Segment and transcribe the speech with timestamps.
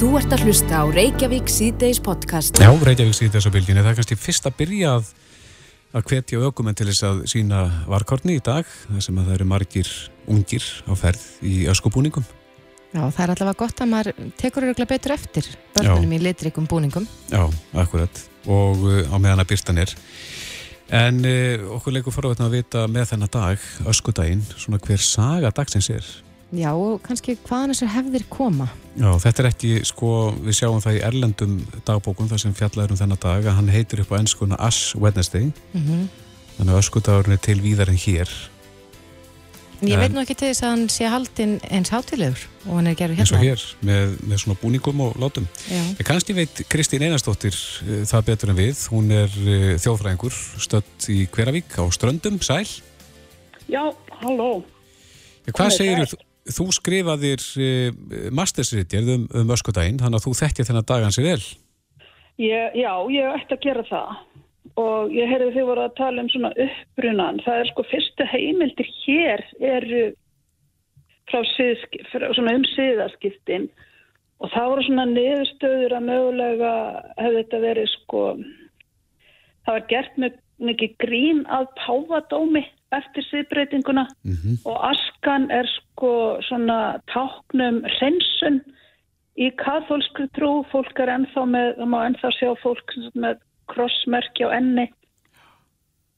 [0.00, 2.56] Þú ert að hlusta á Reykjavík síðdeis podcast.
[2.56, 3.82] Já, Reykjavík síðdeis á bylginni.
[3.84, 5.10] Það er kannski fyrst að byrja að,
[5.92, 9.46] að hvetja aukumenn til þess að sína varkorni í dag, þar sem að það eru
[9.50, 9.90] margir
[10.32, 12.24] ungir á ferð í öskubúningum.
[12.94, 17.10] Já, það er allavega gott að maður tekur öruglega betur eftir börnunum í litrikum búningum.
[17.28, 17.44] Já,
[17.84, 18.24] akkurat.
[18.48, 19.94] Og uh, á meðan að byrtan er.
[20.96, 25.92] En uh, okkur leikur forvætna að vita með þennan dag, öskudaginn, svona hver saga dagsins
[25.92, 26.08] er.
[26.50, 28.66] Já, og kannski hvaðan þessar hefðir koma?
[28.98, 30.08] Já, þetta er ekki, sko,
[30.42, 34.02] við sjáum það í erlendum dagbókum þar sem fjallaður um þennan dag að hann heitir
[34.02, 35.52] upp á ennskuna Ash Wednesday.
[35.70, 36.08] Mm -hmm.
[36.56, 38.32] þannig að öskudagurinn er til víðar en hér.
[39.80, 42.90] Ég en, veit nú ekki til þess að hann sé haldinn eins hátilegur og hann
[42.90, 45.46] er gerður hérna eins og hér, með, með svona búningum og látum.
[45.70, 51.08] Ég kannski veit Kristín Einarstóttir uh, það betur en við, hún er uh, þjóðfræðingur stött
[51.08, 52.66] í Hveravík á Ströndum, Sæl.
[53.70, 54.64] Já, halló.
[55.48, 56.18] Hvað segir þú?
[56.48, 61.42] Þú skrifaðir uh, mastersritjörð um, um öskudaginn, þannig að þú þekkja þennan dagan sér vel.
[62.40, 64.16] Ég, já, ég ætti að gera það
[64.80, 67.40] og ég heyrði þið voru að tala um svona uppbrunan.
[67.44, 70.02] Það er sko fyrstu heimildir hér eru
[71.30, 71.40] frá,
[72.12, 73.68] frá svona um síðaskiptin
[74.40, 76.74] og það voru svona niðurstöður að mögulega
[77.18, 78.22] hefði þetta verið sko,
[79.66, 80.38] það var gert með
[80.70, 82.64] mikið grín að páfadómi
[82.96, 84.56] eftir síðbreytinguna mm -hmm.
[84.64, 88.60] og askan er sko svona táknum hreinsun
[89.38, 93.36] í katholsku trú, fólk er ennþá með, það má ennþá sjá fólk með
[93.70, 94.86] krossmerki á enni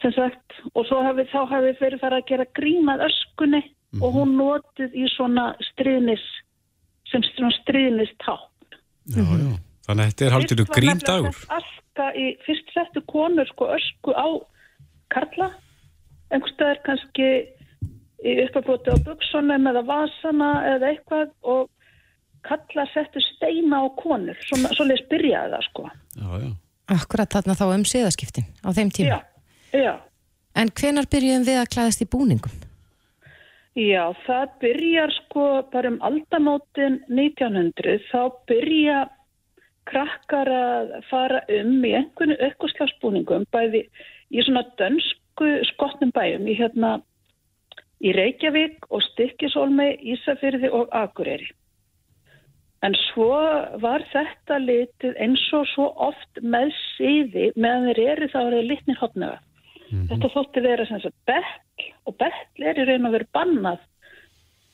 [0.02, 4.02] sem sagt og hafi, þá hefði fyrir farið að gera grímað öskunni mm -hmm.
[4.02, 4.16] og mhm.
[4.18, 6.24] hún notið í svona stríðnis
[7.10, 8.48] sem svona stríðnis tákn
[9.02, 14.10] Já, já, þannig að þetta er haldinu gríndagur Aska í fyrst settu konur sko ösku
[14.14, 14.28] á
[15.10, 15.50] Karla
[16.32, 17.28] einhverstaðar kannski
[18.22, 21.70] uppaflóti á buksunum eða vasana eða eitthvað og
[22.46, 26.50] kalla settu steina á konur svo leist byrjaði það sko já, já.
[26.92, 29.20] Akkurat þarna þá um siðaskiptin á þeim tíma já,
[29.84, 29.94] já.
[30.58, 32.52] En hvenar byrjuðum við að klæðast í búningum?
[33.72, 38.98] Já, það byrjar sko bara um aldamótin 1900 þá byrja
[39.88, 43.86] krakkar að fara um í einhvern eitthvað slagsbúningum bæði
[44.32, 45.21] í svona dönsk
[45.72, 47.00] skotnum bæjum í hérna
[48.02, 51.52] í Reykjavík og Stykkisólmi, Ísafyrði og Akureyri.
[52.82, 53.30] En svo
[53.78, 58.68] var þetta litið eins og svo oft með síði meðan þeir eru þá er þeir
[58.72, 59.38] litnir hotnaða.
[59.38, 60.08] Mm -hmm.
[60.10, 61.52] Þetta þótti vera sem sagt bell
[62.10, 63.78] og bell er í raun og veru bannað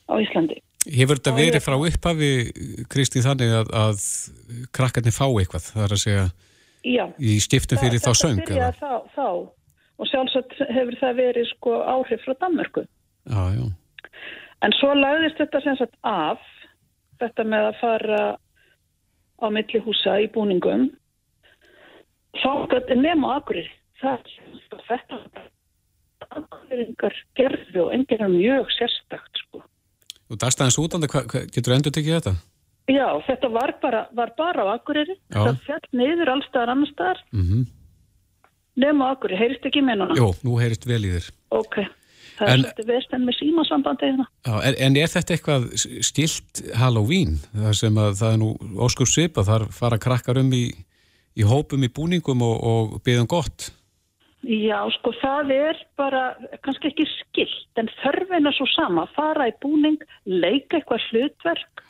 [0.08, 0.62] á Íslandi.
[0.88, 2.32] Hefur þetta verið frá upphafi,
[2.88, 3.98] Kristi, þannig að, að
[4.72, 5.68] krakkarnir fá eitthvað?
[5.74, 6.26] Það er að segja
[6.86, 8.40] Já, í skiptum fyrir þá söng?
[8.40, 9.28] Þetta byrjaði þá, þá
[9.98, 12.84] og sjálfsagt hefur það verið sko áhrif frá Danmörku.
[13.28, 13.64] Já, já.
[14.64, 16.42] En svo lagðist þetta sem sagt af,
[17.22, 18.22] þetta með að fara
[19.38, 20.88] á milli húsa í búningum,
[22.42, 22.50] þá
[22.98, 23.70] nema akkurir.
[23.98, 24.30] Það
[24.74, 25.46] er þetta
[26.28, 29.62] akkuriringar gerðu og enginn er mjög sérstakt sko.
[30.28, 31.10] Og það staðins útandi,
[31.54, 32.34] getur endur tekið þetta?
[32.88, 37.26] Já, þetta var bara, var bara á akkuriri, það fjall niður allstaðar annar staðar.
[37.32, 37.42] Mhm.
[37.64, 37.77] Mm
[38.78, 40.18] Nefnum okkur, heyrist ekki með núna?
[40.18, 41.30] Jú, nú heyrist vel í þér.
[41.58, 41.78] Ok,
[42.38, 44.26] það en, er svolítið vest en með símasambandi hérna.
[44.46, 45.64] Já, en, en er þetta eitthvað
[46.06, 47.40] stilt Halloween?
[47.54, 48.52] Það sem að það er nú
[48.86, 50.68] óskur svip að þar fara krakkar um í,
[51.34, 53.72] í hópum í búningum og, og byggðum gott?
[54.46, 56.22] Já, sko það er bara
[56.62, 59.98] kannski ekki skilt en þörfin er svo sama, fara í búning,
[60.30, 61.82] leika eitthvað hlutverk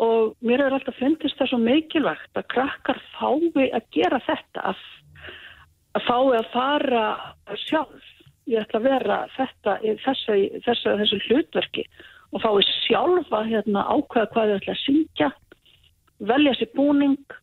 [0.00, 4.80] og mér er alltaf fundist það svo mikilvægt að krakkar fái að gera þetta að
[5.98, 7.04] að fái að fara
[7.66, 8.08] sjálf.
[8.50, 11.84] Ég ætla að vera þetta þessu, þessu, þessu hlutverki
[12.34, 15.30] og fái sjálf að hérna, ákveða hvað þau ætla að syngja
[16.30, 17.36] velja sér búning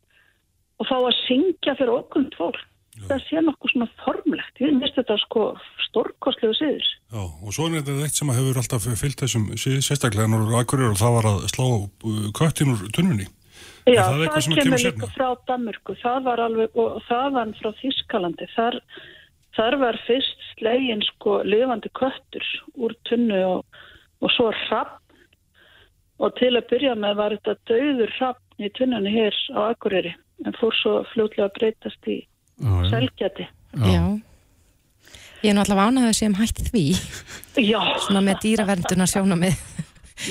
[0.77, 2.65] og fá að syngja fyrir okkur fólk.
[2.97, 4.55] Það sé nokkuð svona formlegt.
[4.57, 5.41] Ég minnst þetta sko
[5.85, 9.47] stórkostlegu síður Já, og svo er þetta eitt sem hefur alltaf fyllt þessum
[10.59, 13.27] akkurir og það var að slá uh, köttin úr tunnunni
[13.87, 18.47] Já, það, það kemur líka frá Danmörku, það var alveg, og það var frá Þískalandi,
[18.55, 18.79] þar,
[19.57, 23.81] þar var fyrst slegin sko lifandi köttur úr tunnu og,
[24.23, 24.99] og svo hrapp
[26.17, 30.57] og til að byrja með var þetta döður hrapp í tunnunni hér á Akureyri en
[30.57, 32.17] fór svo fljóðlega að breytast í
[32.89, 33.45] selgjati.
[33.77, 34.03] Já.
[35.45, 36.85] Ég er náttúrulega ánægðið sem hætti því,
[37.61, 37.81] Já.
[38.01, 39.59] svona með dýravernduna sjóna með.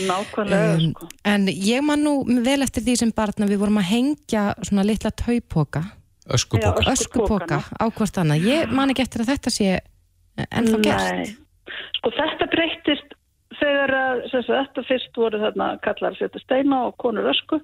[0.06, 1.08] Nákvæmlega um, sko.
[1.24, 5.12] En ég man nú vel eftir því sem barna við vorum að hengja svona litla
[5.14, 5.84] taupoka.
[6.26, 6.86] Öskupoka.
[6.90, 8.48] Öskupoka á hvort annað.
[8.50, 9.76] Ég man ekki eftir að þetta sé
[10.50, 11.28] ennþá Nei,
[11.98, 13.14] sko þetta breytist
[13.60, 17.60] þegar að, sem sagt, fyrst voru þarna kallar að setja steina og konur ösku,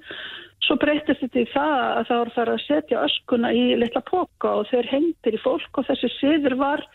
[0.65, 4.55] svo breytist þetta í það að það voru þar að setja öskuna í litla póka
[4.61, 6.87] og þeir hengtir í fólk og þessi siður var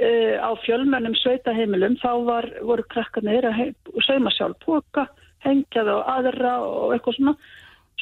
[0.00, 3.74] uh, á fjölmennum sveitaheimilum, þá var, voru krakkarnir að
[4.06, 5.08] sauma sjálf póka,
[5.44, 7.36] hengja það á aðra og eitthvað svona.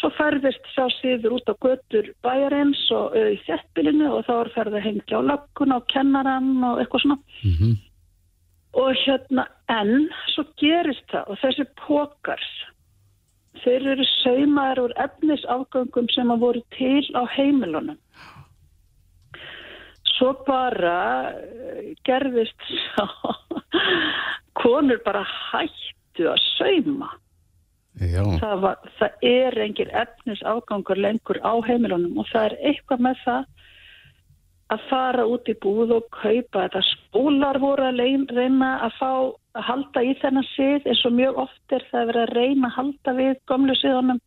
[0.00, 4.53] Svo ferðist sá síður út á götur bæjarins og uh, í þjættbilinu og þá var
[4.56, 7.19] ferð að hengja á lagguna og kennaran og eitthvað svona.
[7.44, 7.81] Mm -hmm.
[8.73, 12.50] Og hérna, en svo gerist það og þessi pókars,
[13.62, 17.99] þeir eru saumaður úr efnisafgöngum sem að voru til á heimilunum.
[20.22, 23.32] Svo bara eh, gerðist svo,
[24.62, 27.08] konur bara hættu að sauma.
[27.98, 33.50] Það, var, það er engin efnisafgangur lengur á heimilunum og það er eitthvað með það
[34.72, 36.86] að fara út í búð og kaupa þetta.
[36.92, 37.98] Skólar voru að
[38.30, 39.10] reyna að fá
[39.58, 42.76] að halda í þennan sið eins og mjög oft er það verið að reyna að
[42.78, 44.22] halda við gömlu siðunum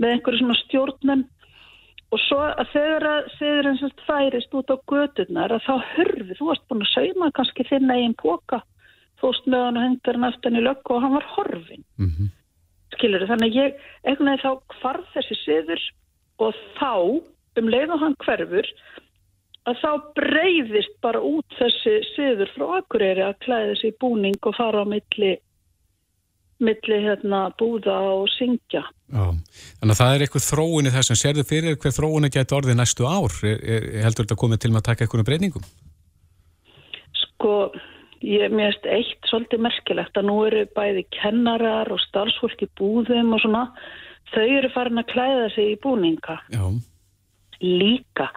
[0.00, 1.28] með einhverju svona stjórnum
[2.08, 6.50] og svo að þegar að siðurinn sem færist út á gödurnar að þá hörfi, þú
[6.50, 8.62] varst búin að sauma kannski þinn eigin póka,
[9.20, 12.30] fóst með hann og hengdur hann aftan í löggu og hann var horfin mhm,
[12.96, 15.84] skilur þannig að ég, einhvern veginn þá hvarf þessi siður
[16.46, 16.94] og þá
[17.58, 18.70] um leið og hann hverfur
[19.68, 24.84] að þá breyðist bara út þessi siður frá Akureyri að klæða þessi búning og fara
[24.84, 25.34] á milli
[26.58, 29.26] milli hérna búða og syngja já.
[29.80, 31.18] Þannig að það er eitthvað þróun í þessum.
[31.20, 33.36] Sérðu fyrir hver þróun geti orðið næstu ár?
[33.46, 35.68] Er, er, heldur þetta komið til að taka einhvern breytingum?
[37.38, 37.70] sko
[38.26, 43.44] ég mérst eitt svolítið merkilegt að nú eru bæði kennarar og starfsfólk í búðum og
[43.44, 43.68] svona
[44.32, 46.64] þau eru farin að klæða sig í búninga Já,
[47.62, 48.28] líka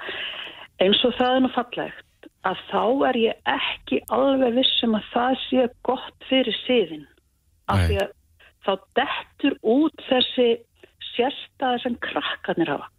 [0.81, 5.35] eins og það er nú fallegt að þá er ég ekki alveg vissum að það
[5.47, 7.07] sé gott fyrir siðin
[7.73, 8.11] af því að
[8.65, 10.49] þá dettur út þessi
[11.11, 12.89] sérstæði sem krakkarnir hafa.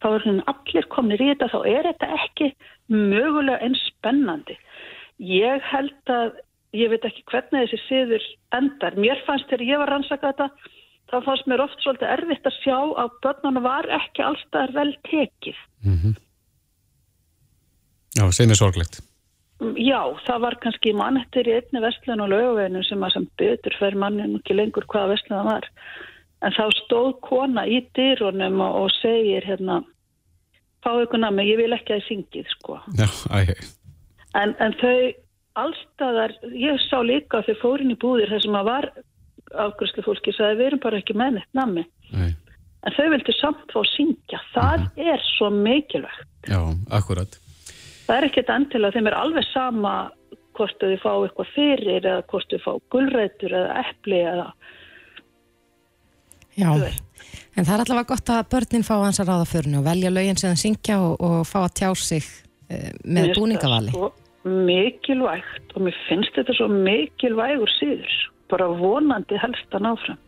[0.00, 2.52] Þá er hún allir komnir í þetta þá er þetta ekki
[2.88, 4.56] mögulega eins spennandi.
[5.20, 6.38] Ég held að
[6.76, 8.96] ég veit ekki hvernig þessi siður endar.
[8.96, 10.48] Mér fannst þegar ég var rannsaka þetta
[11.10, 15.62] þá fannst mér oft svolítið erfitt að sjá að börnunum var ekki allstæðar vel tekið.
[18.18, 19.02] Já, sem er sorglegt.
[19.60, 23.96] Já, það var kannski mannettir í einni vestlun og lögaveginu sem að sem betur fer
[23.98, 25.66] mannin ekki lengur hvaða vestlun það var.
[26.40, 29.82] En þá stóð kona í dýrunum og, og segir hérna,
[30.80, 32.78] fá ykkur nami, ég vil ekki að þið syngið, sko.
[32.96, 33.58] Já, æ,
[34.38, 35.12] En, en þau
[35.58, 38.86] allstaðar, ég sá líka að þau fórin í búðir þar sem að var
[39.66, 41.84] afgröðslu fólki sagði við erum bara ekki með neitt nami.
[42.14, 42.30] æ,
[42.86, 44.38] En þau vildi samt fá að syngja.
[44.54, 46.28] Það er svo mikilvægt.
[46.48, 46.60] já,
[46.96, 47.36] akkurat.
[48.10, 49.94] Það er ekkert endilega, þeim er alveg sama
[50.58, 54.48] hvort þau fá eitthvað fyrir eða hvort þau fá gulrætur eða epli eða,
[56.58, 56.70] Já,
[57.54, 60.38] en það er allavega gott að börnin fá hans að ráða förinu og velja lögin
[60.40, 63.94] sem það syngja og, og fá að tjá sig uh, með búningavali.
[64.42, 68.14] mikilvægt og mér finnst þetta svo mikilvægur síður.
[68.50, 70.20] Bara vonandi helst að náfram.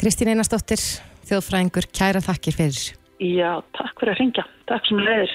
[0.00, 0.80] Kristín Einarsdóttir,
[1.28, 2.86] þjóðfræðingur, kæra þakkir fyrir.
[3.20, 4.46] Já, takk fyrir að ringja.
[4.70, 5.34] Takk sem leiðir.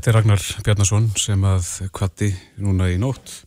[0.00, 2.30] Þetta er Ragnar Bjarnason sem að kvatti
[2.64, 3.42] núna í nótt.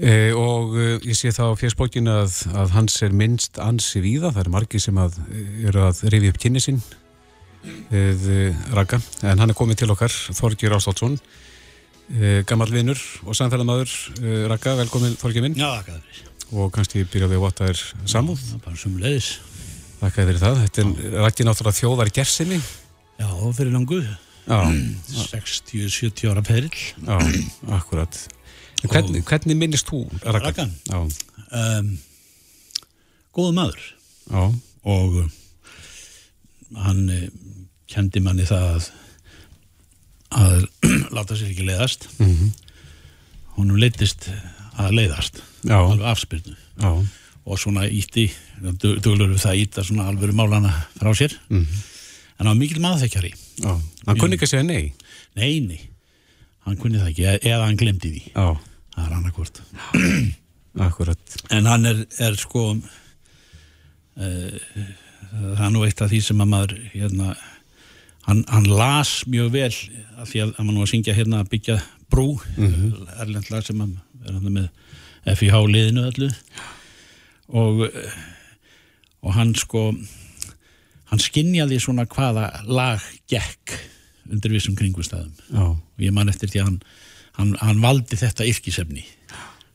[0.00, 4.32] E, og e, ég sé það á fjersbókin að, að hans er minnst ansi víða,
[4.32, 6.80] það er margi sem að e, eru að rifja upp kynni sinn
[7.94, 8.24] eð
[8.76, 14.34] Ragga, en hann er komið til okkar, Þorgir Ástálsson e, gammal vinnur og samfélamaður e,
[14.50, 15.60] Ragga, velkomin Þorgir minn.
[15.60, 16.26] Já, þér.
[16.56, 17.86] og kannski byrjaði að vota þér
[18.16, 18.48] samúð?
[18.56, 19.34] Er bara sem leiðis.
[20.00, 22.62] Þakka þér það, þetta er Raggi náttúrulega þjóðar gersinni
[23.20, 24.00] Já, fyrir langu.
[24.44, 24.58] Já,
[25.30, 26.68] 60-70 ára perill.
[27.00, 27.16] já,
[27.78, 28.18] akkurat
[28.84, 30.02] hvernig, hvernig minnist þú?
[30.90, 31.04] Já,
[31.54, 31.92] Um,
[33.36, 33.82] góðu maður.
[34.30, 34.42] já,
[34.84, 35.28] Og uh,
[36.82, 37.28] hann uh,
[37.86, 38.88] kendi manni það að,
[40.34, 40.66] að
[41.16, 42.08] láta sér ekki leiðast.
[42.18, 42.50] Mhm.
[43.54, 44.26] Honum leittist
[44.82, 45.38] að leiðast.
[45.62, 45.78] Já.
[45.78, 46.56] Alveg afspyrnu.
[47.46, 48.26] Og svona ítti,
[48.82, 51.36] duglur við það að íta svona alvöru málana frá sér.
[51.54, 51.82] Mhm.
[52.38, 53.32] En hann var mikil maðurþekkjari.
[53.62, 53.72] já.
[54.06, 54.92] Hann kunni ekki að segja nei.
[55.38, 55.80] Nei, nei.
[56.66, 58.22] Hann kunni það ekki, eða hann glemdi því.
[58.34, 58.46] Já,
[58.94, 59.56] Það er annarkvort.
[60.86, 61.36] akkurat.
[61.54, 62.80] En hann er, er sko uh,
[64.18, 67.34] það er nú eitt af því sem að maður hérna,
[68.28, 71.50] hann, hann las mjög vel af því að, að maður nú að syngja hérna að
[71.54, 71.78] byggja
[72.12, 72.92] brú mm
[73.24, 74.68] erlendlag sem að er hann með
[75.38, 76.28] FIH liðinu öllu
[77.54, 78.16] og eh,
[79.24, 79.82] og hann sko
[81.10, 83.74] hann skinjaði svona hvaða lag gekk
[84.30, 86.78] undir vissum kringustæðum og ég man eftir því að hann,
[87.38, 89.04] hann, hann valdi þetta yrkisefni.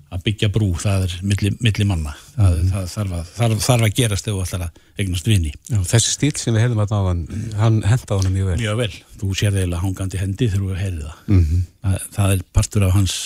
[0.10, 2.16] Að byggja brú, það er milli, milli manna.
[2.34, 5.52] Það, það þarf, að, þarf, þarf að gerast þú ætlar að eignast vini.
[5.70, 7.22] Já, þessi stíl sem við heyrðum að náðan,
[7.60, 8.56] hann hendaði honum mjög vel.
[8.64, 11.20] mjög vel, þú sér það eiginlega hangandi hendi þegar þú heyrið það.
[11.36, 11.62] Mhm.
[11.84, 13.20] það, það er partur af hans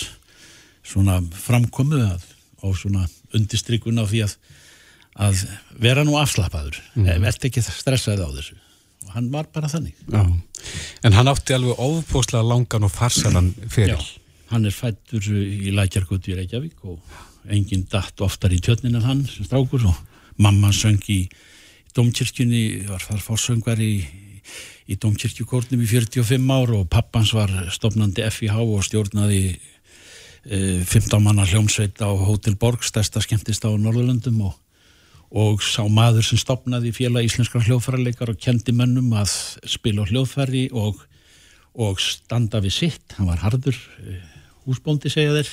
[0.84, 4.36] svona framkomu og svona undistrykun á því að
[5.14, 5.44] að
[5.80, 6.80] vera nú afslappaður.
[6.94, 7.10] Mm.
[7.22, 8.58] verð ekki stressaði á þessu.
[9.04, 9.94] Og hann var bara þannig.
[10.10, 10.24] Já,
[11.04, 14.00] en hann átti alveg ofbúslega langan og farsalan fyrir.
[14.50, 16.98] hann er fættur í Lækjargötu í Reykjavík og
[17.50, 19.86] enginn datt oftar í tjötnin en hann sem strákur.
[19.90, 19.96] Og
[20.36, 21.24] mamma söng í
[21.94, 23.92] domkirkjunni, var þar fórsöngvar í,
[24.90, 31.46] í domkirkjukórnum í 45 ár og pappans var stopnandi FIH og stjórnaði e, 15 manna
[31.46, 34.58] hljómsveit á Hotel Borg, stærsta skemmtist á Norðurlöndum og,
[35.34, 39.32] og sá maður sem stopnaði félag íslenskra hljóðfærarleikar og kendi mönnum að
[39.66, 41.00] spila hljóðfæri og,
[41.74, 44.20] og standa við sitt, hann var harður eh,
[44.64, 45.50] húsbóndi segja þeir.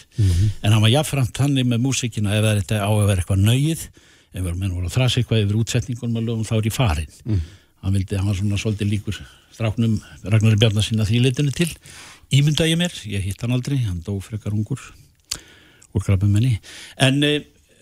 [0.62, 3.88] En hann var jafnframt þannig með músikina ef þetta á að vera eitthvað nöyið
[4.32, 7.18] ef menn voru að þrasa eitthvað yfir útsetningunum að lögum þá er í farin
[7.82, 9.18] hann vildi, hann var svona svolítið líkur
[9.52, 11.70] stráknum Ragnari Bjarnar sinna því litinu til.
[12.32, 14.80] Ímynda ég mér, ég hitt hann aldrei hann dó frekar ungur
[15.92, 16.54] úr krabum menni
[16.96, 17.42] en eh,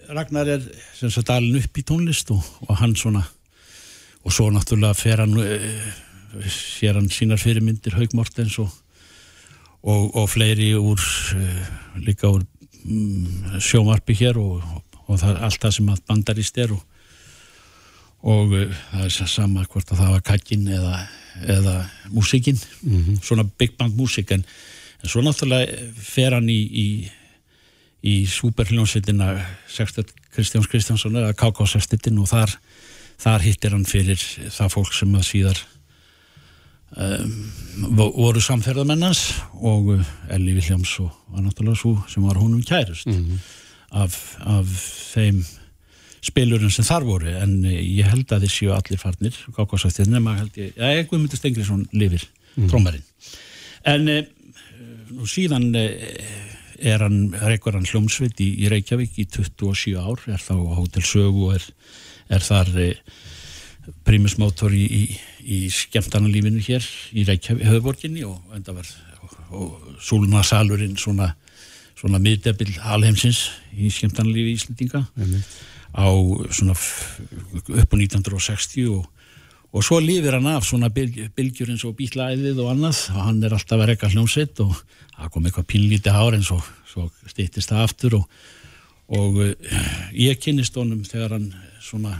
[0.10, 0.64] Ragnar er
[0.98, 3.22] sem sagt alin upp í tónlist og, og hann svona
[4.26, 5.90] og svo náttúrulega fer hann eh,
[6.52, 8.70] sér hann sínar fyrirmyndir Haug Mortens og,
[9.82, 11.70] og, og fleiri úr uh,
[12.04, 12.44] líka úr
[12.84, 14.60] mm, sjómarpi hér og,
[15.08, 16.82] og það er allt það sem að bandarist er og,
[18.34, 20.98] og uh, það er sa- sama hvort að það var kakkin eða,
[21.56, 21.78] eða
[22.14, 22.60] músikinn
[23.24, 24.44] svona big band músik en,
[25.00, 26.88] en svo náttúrulega fer hann í, í
[28.06, 29.34] í superhljónsveitina
[29.68, 32.54] Sextet Kristjáns Kristjánsson eða KK-sextetin og þar,
[33.20, 34.22] þar hittir hann fyrir
[34.54, 35.62] það fólk sem að síðar
[36.96, 37.34] um,
[37.98, 39.24] vo- voru samferðamennans
[39.60, 43.10] og uh, Elli Viljáms og var náttúrulega svo sem var honum kærust
[43.90, 44.16] af,
[44.46, 44.70] af
[45.16, 45.44] þeim
[46.24, 47.32] spilurum sem þar voru.
[47.42, 51.10] En uh, ég held að þið séu allir farnir KK-sextetin nema held ég, já, ég
[51.12, 52.72] Guðmundur Stengriðsson lifir, mm.
[52.72, 53.06] trómarinn
[53.90, 54.24] en uh,
[55.16, 55.72] nú síðan
[56.82, 61.04] er hann, reykur hann hljómsveit í, í Reykjavík í 27 ár, er þá á Hotel
[61.06, 61.68] Sögu og er,
[62.32, 62.90] er þar e,
[64.08, 65.04] primusmótor í, í,
[65.44, 71.32] í skemmtarnalífinu hér í Reykjavík, höfuborginni og enda var og, og Súluna Salurinn svona,
[72.00, 75.06] svona miðdebil alheimsins í skemmtarnalífi Íslendinga
[75.96, 76.08] á
[76.54, 79.08] svona upp á 1960 og
[79.70, 83.04] og svo lifir hann af svona bylg, bylgjur eins og bítlaæðið og annað.
[83.14, 84.74] Og hann er alltaf að rekka hljómsveit og
[85.16, 86.58] það kom eitthvað pínlítið hár en svo,
[86.90, 88.40] svo stýttist það aftur og,
[89.20, 91.52] og uh, ég kynnist honum þegar hann
[91.84, 92.18] svona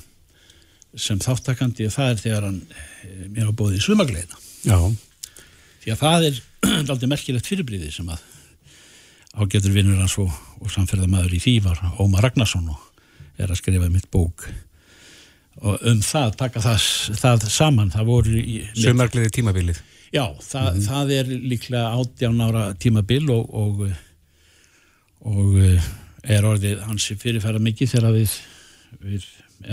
[0.98, 4.80] sem þáttakandi og það er þegar hann eh, mér á bóði í sumagleina Já,
[5.84, 6.40] því að það er
[6.92, 8.24] aldrei merkilegt fyrirbríði sem að
[9.38, 12.82] ágætur vinnur hans og, og samferðamæður í því var Ómar Ragnarsson og
[13.40, 14.48] er að skrifa mitt bók
[15.60, 16.90] og um það, taka það,
[17.20, 23.28] það saman það voru í, Sumargleði tímabilið Já, það, það er líklega átján ára tímabil
[23.30, 23.84] og, og,
[25.30, 25.90] og eh,
[26.26, 28.34] er orðið hansi fyrirfæra mikið þegar við,
[29.04, 29.28] við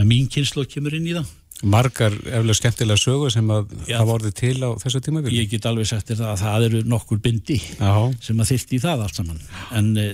[0.05, 1.33] mín kynslu kemur inn í það.
[1.65, 3.97] Margar eflega skemmtilega sögur sem að Já.
[4.03, 6.81] hafa orðið til á þessu tímabili Ég get alveg sagt þér það að það eru
[6.93, 7.93] nokkur bindi Já,
[8.27, 9.41] sem að þyrst í það allt saman.
[9.79, 10.11] En e,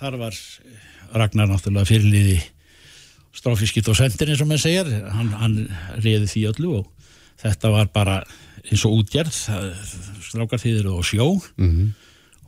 [0.00, 2.40] þar var eh, Ragnar náttúrulega fyrirliði
[3.36, 4.90] stráfiskit og sendir eins og maður segir.
[5.14, 5.56] Hann, hann
[6.02, 7.10] reyði því öllu og
[7.40, 8.16] þetta var bara
[8.66, 9.32] eins og útgerð.
[9.46, 11.24] Það- Strákar þið eru á sjó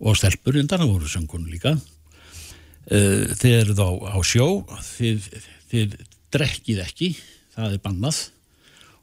[0.03, 1.73] og stelpur undan, það voru söngun líka.
[2.91, 4.47] Uh, þið eru þá á sjó,
[4.99, 5.27] þið,
[5.71, 5.97] þið
[6.35, 7.09] drekkið ekki,
[7.55, 8.19] það er bannað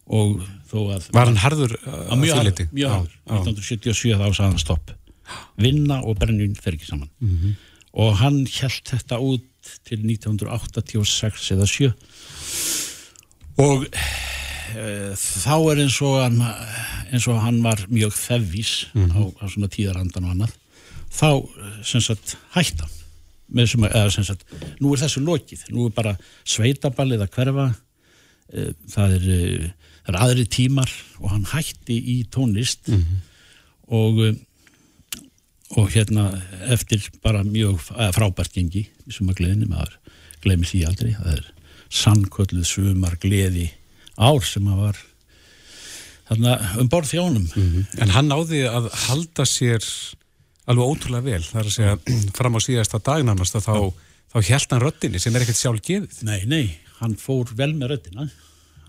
[0.09, 0.39] og
[0.71, 1.05] þó að...
[1.15, 2.65] var hann harður að harður, leyti?
[2.73, 3.13] mjög harður.
[3.13, 3.35] já.
[3.39, 4.91] 1977 þá sagði hann stopp.
[5.63, 7.11] Vinna og brennjun fer ekki saman.
[7.99, 9.45] Og hann held þetta út
[9.89, 11.89] til 1986 eða 7
[13.59, 14.85] og e,
[15.17, 16.39] þá er eins og hann,
[17.11, 20.55] eins og hann var mjög þevís á, á svona tíðarandan og annað
[21.09, 22.87] þá eh, sem sagt hætta
[23.49, 24.43] með sem, að- eða sem sagt,
[24.77, 25.63] nú er þessu lokið.
[25.73, 26.11] Nú er bara
[26.45, 27.63] sveitaballið að hverfa
[28.53, 29.71] eh, það er, eh,
[30.05, 32.91] það er aðri tímar og hann hætti í tónlist
[33.89, 34.37] og eh, og
[35.77, 36.31] hérna
[36.73, 39.97] eftir bara mjög eh, frábært gengi sumargleðinni, maður
[40.43, 41.11] glemir því aldrei.
[41.17, 41.45] Það er
[41.89, 43.69] sannkölluð sumar gleði
[44.19, 45.03] ár sem að var
[46.29, 47.45] þarna um borð þjónum
[47.97, 49.85] En hann náði að halda sér
[50.69, 51.95] alveg ótrúlega vel, það er að segja
[52.37, 53.77] fram á síðasta dagnannast að þá,
[54.33, 56.19] þá held hann röddinni sem er ekkert sjálf gefið.
[56.29, 56.65] Nei, nei,
[56.99, 58.27] hann fór vel með röddina.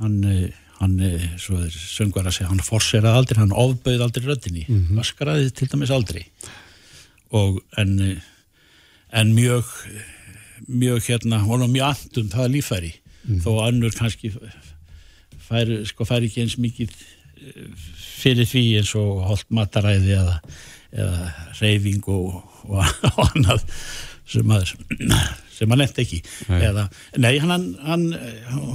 [0.01, 4.29] Hann, eh, hann eh, svo er söngvar að segja, hann forseraði aldrei hann ofbauð aldrei
[4.29, 4.67] röddinni.
[4.97, 6.27] Vaskaraði til dæmis aldrei
[7.37, 7.97] og en
[9.13, 9.67] en mjög
[10.69, 12.93] mjög hérna, var mjög andum það er líffæri,
[13.43, 14.31] þó að önnur kannski
[15.49, 17.89] færi, sko færi ekki eins mikið eh,
[18.21, 20.37] fyrir því eins og holt mataræði eða,
[20.93, 23.65] eða reyfing og, og, og annað
[24.31, 24.75] sem að
[25.61, 26.19] sem hann nefndi ekki.
[26.49, 26.61] Nei.
[26.71, 26.87] eða,
[27.21, 28.07] nei, hann, hann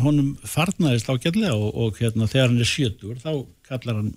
[0.04, 3.32] honum farnaðist ágætlega og, og hérna, þegar hann er sjötur þá
[3.66, 4.12] kallar hann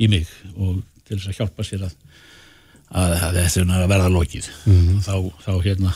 [0.00, 0.26] í mig
[0.56, 1.94] og til þess að hjálpa sér að
[2.90, 4.50] að, að þetta er að verða lokið
[5.06, 5.94] þá, þá hérna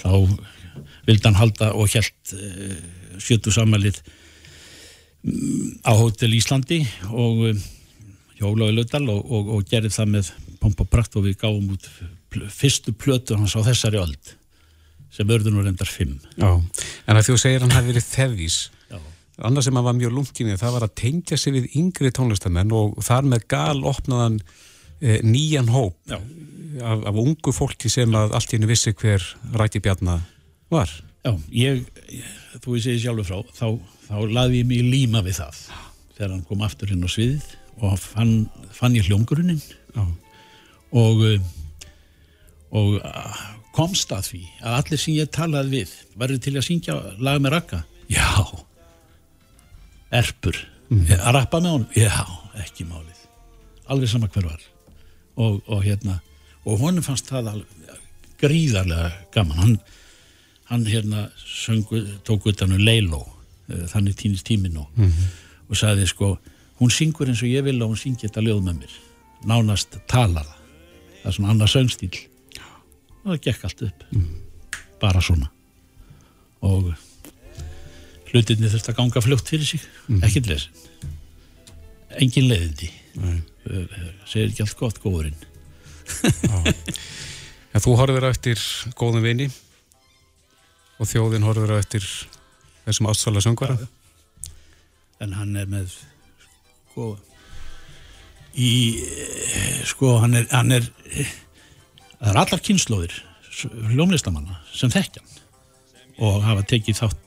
[0.00, 0.10] þá
[1.04, 2.76] vildi hann halda og hjælt uh,
[3.22, 4.00] sjötu samalið
[5.84, 7.64] á Hótel Íslandi og um,
[8.34, 11.70] Jóla í Laudal og, og, og gerði það með pomp og prakt og við gáum
[11.76, 11.86] út
[12.32, 14.34] pl fyrstu plötu hans á þessari öld
[15.14, 16.50] sem örður nú reyndar fimm Já,
[17.06, 18.56] en að þú segir hann hafi verið þevís.
[18.90, 18.98] Já.
[19.46, 22.98] Annað sem hann var mjög lunkinni, það var að tengja sig við yngri tónlistamenn og
[23.06, 24.40] þar með gal opnaðan
[25.04, 26.14] nýjan hóp
[26.82, 30.18] af, af ungu fólki sem að allt í henni vissi hver Ræti Bjarna
[30.72, 30.90] var.
[31.24, 31.84] Já, ég,
[32.60, 33.68] þú veist ég sjálfur frá, þá,
[34.08, 35.60] þá laði ég mig líma við það.
[36.16, 37.46] Þegar hann kom aftur inn á sviðið
[37.84, 38.34] og fann,
[38.74, 39.58] fann ég hljómgrunin
[39.96, 40.04] Já.
[40.94, 41.48] og, eh,
[42.74, 43.40] og ah,
[43.74, 47.56] komst að því að allir sem ég talaði við verður til að syngja lag með
[47.56, 47.80] rakka.
[48.12, 48.44] Já,
[50.14, 50.60] erpur,
[50.92, 52.14] að rappa með honum, já,
[52.62, 53.26] ekki málið,
[53.90, 54.70] alveg sama hver var
[55.36, 56.20] og, og hérna,
[56.64, 57.64] og honum fannst það
[58.40, 59.78] gríðarlega gaman, hann
[60.70, 63.20] hann hérna söngu, tók utan um Leiló
[63.68, 64.88] eh, þannig týnist tíminn og,
[65.68, 66.34] og sagði sko,
[66.80, 68.94] hún syngur eins og ég vil og hún syngi þetta ljóð með mér.
[69.44, 70.62] Nánast talar það.
[71.20, 72.14] Það er svona annar söngstíl
[73.24, 74.06] og það gekk allt upp.
[75.00, 75.50] Bara svona.
[76.64, 76.94] Og
[78.32, 79.84] hlutinni þurfti að ganga fljótt fyrir sig.
[80.24, 80.84] Ekkert lesin
[82.20, 82.90] engin leiðindi.
[83.18, 83.40] Eh,
[84.28, 85.36] segir ekki allt gott góðurinn.
[87.74, 88.60] En þú horfir á eftir
[88.94, 89.48] góðum vini
[91.00, 92.04] og þjóðin horfir á eftir
[92.84, 93.78] þessum ástsala söngvara.
[95.22, 95.92] en hann er með
[96.90, 97.14] sko
[98.54, 98.70] í
[99.02, 101.30] eh, sko hann er, hann er eh,
[102.18, 103.16] það er allar kynnslóðir
[103.94, 105.42] hljómlistamanna sem þekkja hann
[106.24, 107.22] og hafa tekið þátt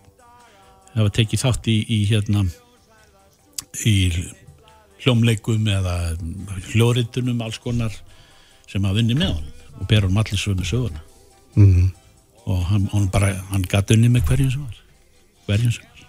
[0.96, 2.46] hafa tekið þátt í, í hérna
[3.88, 3.96] í
[5.04, 5.96] hljómleikum eða
[6.72, 7.94] hljóritunum alls konar
[8.68, 11.04] sem hafa vinni með hann og ber hann allir sögum söguna
[11.58, 11.88] Mm.
[12.46, 14.76] og hann, hann bara, hann gatt unni með hverjum sem var
[15.48, 16.04] hverjum sem var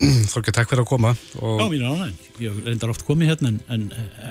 [0.32, 2.14] Þorgir, takk fyrir að koma Já, og mín er ánægn.
[2.40, 3.84] Ég reyndar oft komið hérna en, en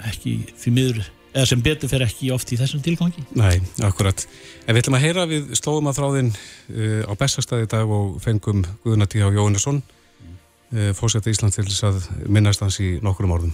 [0.10, 3.21] ekki því miður, eða sem betur fer ekki oft í þessum tilgangi.
[3.38, 4.26] Nei, akkurat.
[4.65, 8.65] En við ætlum að heyra við slóðum að þráðin uh, á bestastæði dag og fengum
[8.84, 13.54] Guðnati á Jóhannesson uh, fórsetta Ísland til þess að minnast hans í nokkrum orðum.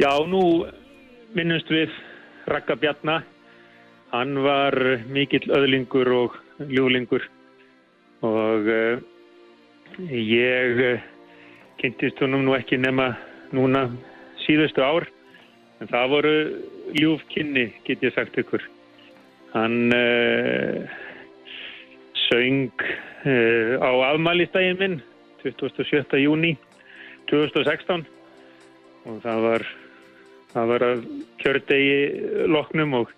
[0.00, 0.64] Já, nú
[1.36, 1.92] minnumst við
[2.48, 3.18] Raka Bjarna.
[4.12, 4.72] Hann var
[5.12, 6.36] mikill öðlingur og
[6.68, 7.24] ljúlingur
[8.24, 9.02] og uh,
[10.08, 11.04] ég uh,
[11.80, 13.10] kynntist honum nú ekki nema
[13.52, 13.86] núna
[14.46, 15.08] síðustu ár
[15.80, 16.34] en það voru
[16.96, 18.64] ljúf kynni get ég sagt ykkur
[19.52, 20.88] hann uh,
[22.28, 22.72] söng
[23.82, 24.98] á afmælistægin minn
[25.44, 26.22] 27.
[26.22, 26.56] júni
[27.30, 28.06] 2016
[29.06, 29.70] og það var
[30.58, 31.04] að
[31.42, 33.12] kjördegi loknum og,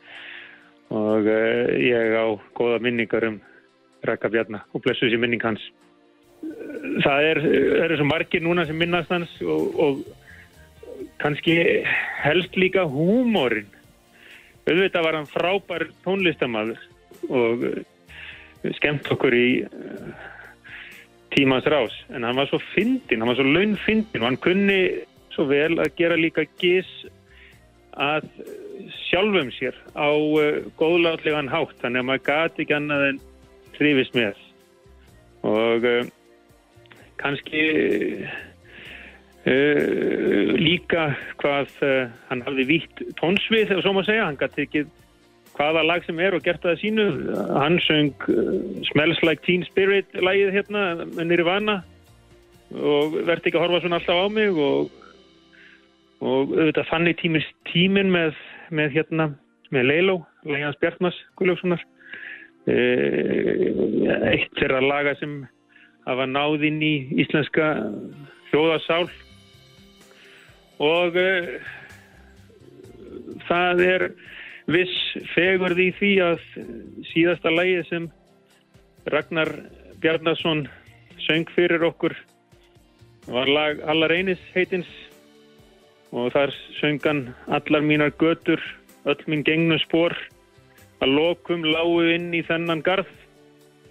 [0.95, 3.41] og uh, ég á góða minningar um
[4.05, 5.63] Raka Bjarnar og blessu þessi minning hans.
[7.05, 7.41] Það er,
[7.87, 10.03] er svo margir núna sem minnast hans og, og
[11.23, 11.57] kannski
[12.21, 13.71] helst líka húmórin
[14.65, 16.81] auðvitað var hann frábær tónlistamæður
[17.29, 17.83] og eh,
[18.79, 20.13] skemmt okkur í uh,
[21.35, 24.79] tímans rás en hann var svo fyndin, hann var svo launfyndin og hann kunni
[25.35, 26.89] svo vel að gera líka gís
[28.01, 28.27] að
[29.09, 31.77] sjálfum sér á uh, góðlátlegan hátt.
[31.83, 33.21] Þannig að maður gati ekki annað en
[33.77, 34.41] þrifist með.
[35.45, 36.03] Og uh,
[37.21, 37.63] kannski
[39.47, 41.07] uh, líka
[41.43, 44.87] hvað uh, hann hafði vítt tónsvið þegar svo maður segja, hann gæti ekki
[45.55, 47.09] hvaða lag sem er og gert það sínu.
[47.55, 48.15] Hann söng
[48.91, 51.77] Smells Like Teen Spirit lagið hérna með Nirvana.
[52.75, 54.91] Og verði ekki að horfa svona alltaf á mig og,
[56.25, 58.39] og auðvitað þannig tímins tímin með,
[58.73, 59.29] með hérna
[59.75, 61.83] með Leilo, lagið hans Bjartmas Guðljófssonar
[62.65, 65.43] eitt þeirra laga sem
[66.07, 67.75] hafa náð inn í íslenska
[68.51, 69.09] þjóðasál
[70.85, 71.51] og uh,
[73.49, 74.07] það er
[74.73, 76.47] viss fegurð í því að
[77.13, 78.09] síðasta lægi sem
[79.13, 79.51] Ragnar
[80.01, 80.65] Bjarnason
[81.27, 82.17] söng fyrir okkur
[83.29, 84.89] var lag Allar einis heitins
[86.15, 88.63] og þar söngan Allar mínar götur,
[89.05, 90.15] öll mín gengnu spór
[91.03, 93.11] að lokum lágu inn í þennan garð.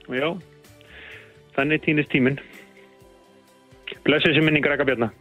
[0.08, 0.30] Og já
[1.58, 2.40] þannig týnist tíminn.
[4.08, 5.14] Blessu sem minning Raka Bjarnar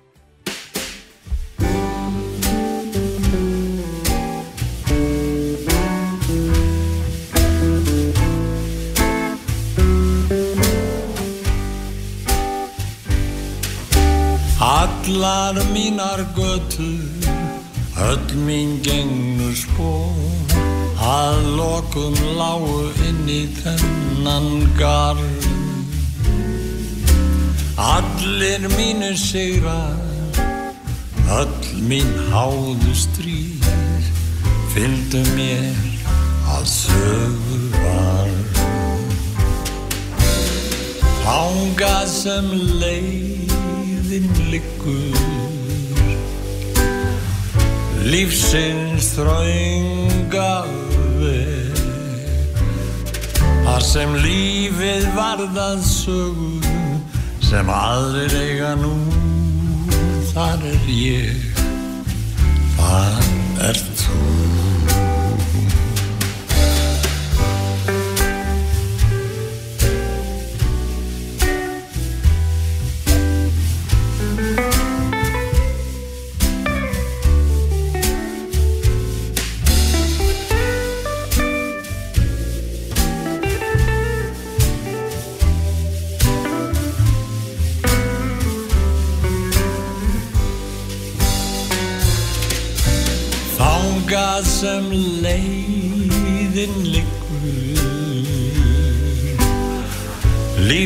[15.23, 16.99] Allar mínar götur,
[18.11, 20.57] öll mín gengnu spór,
[20.99, 24.49] að lokum lágu inn í þennan
[24.81, 25.47] garð.
[27.79, 30.43] Allir mínu sigrar,
[31.39, 34.11] öll mín háðu stríð,
[34.75, 35.87] fylgdu mér
[36.59, 38.35] að sögu var.
[41.23, 42.51] Hanga sem
[44.13, 45.21] leiðin liggur,
[48.05, 50.51] lífsins þrönga
[51.17, 51.81] veg,
[53.65, 56.61] þar sem lífið varðað sögu
[57.41, 58.93] sem aðrir eiga nú,
[60.35, 61.65] þar er ég,
[62.77, 63.25] þar
[63.71, 63.92] er þú.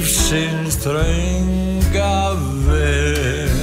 [0.07, 2.11] Lífsins þrönga
[2.63, 3.55] veg.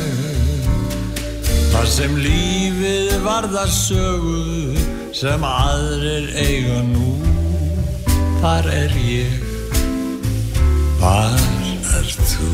[1.71, 4.73] Þar sem lífið varðar sögu
[5.15, 7.13] sem aðrir eiga nú
[8.41, 9.47] Þar er ég,
[10.99, 11.39] þar
[12.01, 12.51] er þú.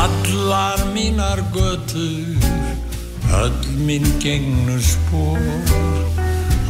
[0.00, 2.50] Allar mínar götur
[3.44, 6.19] Öll mín gengnu spór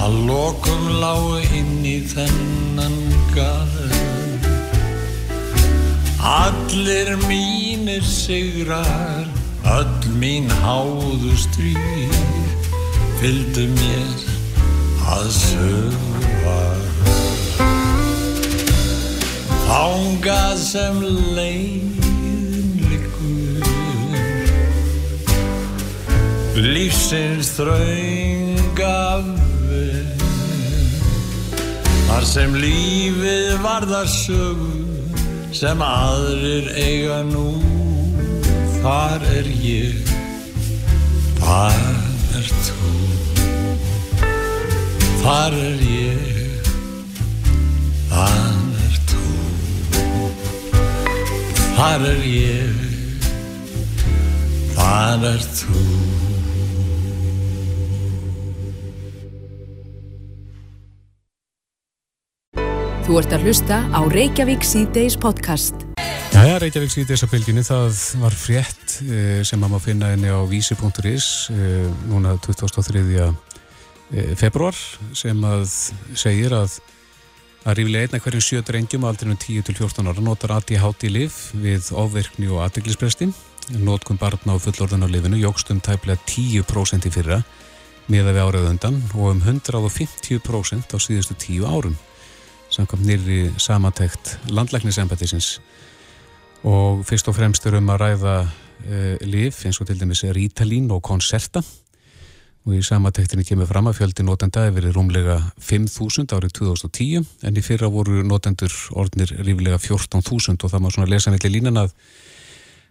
[0.01, 2.97] að lokum lágu inn í þennan
[3.35, 3.97] garð.
[6.25, 9.29] Allir mínir sigrar,
[9.77, 12.17] öll mín háðu stríð,
[13.21, 14.25] fylgdu mér
[15.17, 16.83] að sögvar.
[19.69, 21.05] Þángað sem
[21.37, 23.69] leiðin liggur,
[26.73, 28.41] lífsins veg
[32.11, 34.71] Þar sem lífið varðar sögu
[35.55, 37.53] sem aðrir eiga nú
[38.81, 40.11] Þar er ég,
[41.39, 41.79] þar
[42.35, 42.91] er þú
[45.23, 46.61] Þar er ég,
[48.11, 48.37] þar
[48.89, 49.25] er þú
[51.79, 52.87] Þar er ég,
[54.75, 56.10] þar er þú.
[63.11, 65.81] Þú ert að hlusta á Reykjavík C-Days podcast.
[66.31, 71.25] Jæja, Reykjavík síðan þessa bylginni, það var frétt eh, sem maður finna henni á vísi.is
[71.51, 73.01] eh, núna 23.
[73.19, 74.79] eh, februar
[75.19, 75.65] sem að
[76.15, 76.77] segir að
[77.67, 81.41] að rífilega einna hverjum sjö drengjum á aldrinum 10 til 14 ára notar ADHD lif
[81.59, 83.33] við ofverkni og aðdeglispresti.
[83.75, 87.41] Notkum barna og fullorðan á lifinu jógst um tæplega 10% í fyrra
[88.07, 91.99] miða við árið undan og um 150% á síðustu 10 árum
[92.81, 95.61] samkvæmt nýri samantækt landlæknisembætisins
[96.65, 100.91] og fyrst og fremst er um að ræða uh, lif eins og til dæmis Rítalín
[100.93, 101.63] og Concerta.
[102.69, 107.57] Og í samatektinni kemur fram að fjöldi notenda hefur verið rúmlega 5.000 árið 2010 en
[107.57, 111.95] í fyrra voru notendur orðnir rífilega 14.000 og það má svona lesa mellir línan að,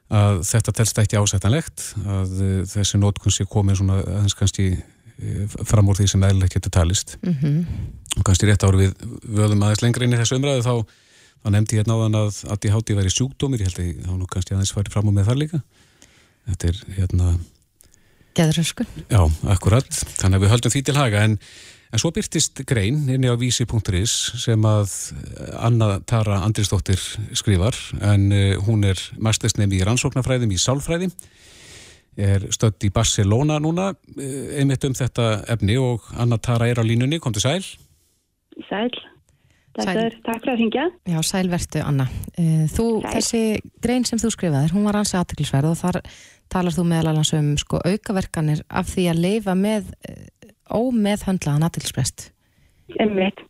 [0.09, 5.57] að þetta telst ekki ásættanlegt að uh, þessi notkun sé komið svona aðeins kannski uh,
[5.69, 7.17] fram úr því sem eðlilega getur talist.
[7.21, 7.98] Mhm.
[8.17, 9.05] Og kannski rétt árið við
[9.37, 10.73] vöðum aðeins lengra inn í þessu umræðu þá,
[11.43, 14.55] þá nefndi ég hérna áðan að ADHD væri sjúkdómir, ég held að þá nú kannski
[14.55, 15.61] aðeins farið fram úr með það líka.
[16.49, 17.33] Þetta er hérna
[18.37, 18.87] Geðröskun.
[19.09, 19.89] Já, akkurat.
[19.89, 21.23] Þannig að við höldum því til haga.
[21.27, 21.35] En,
[21.89, 24.93] en svo byrtist grein inni á vísi.is sem að
[25.57, 27.01] Anna Tara Andrisdóttir
[27.37, 27.77] skrifar.
[28.05, 31.09] En uh, hún er mastersnemi í rannsóknarfræðum í sálfræði.
[32.19, 36.85] Er stödd í Barcelona núna uh, einmitt um þetta efni og Anna Tara er á
[36.85, 37.63] línunni, kom til sæl
[38.67, 38.91] Sæl.
[39.77, 39.93] Takk, Sæl.
[39.95, 40.85] fyrir, takk fyrir að hringja.
[41.07, 42.07] Já, sælvertu Anna.
[42.37, 43.11] Eh, Þú, Sæl.
[43.15, 43.41] þessi
[43.83, 46.01] grein sem þú skrifaðir, hún var ansi aðteklisverð og þar
[46.49, 50.25] talar þú meðal annars um sko aukaverkanir af því að leifa með eh,
[50.73, 52.31] ómeðhöndlaðan aðteklisprest.
[52.99, 53.45] Einmitt.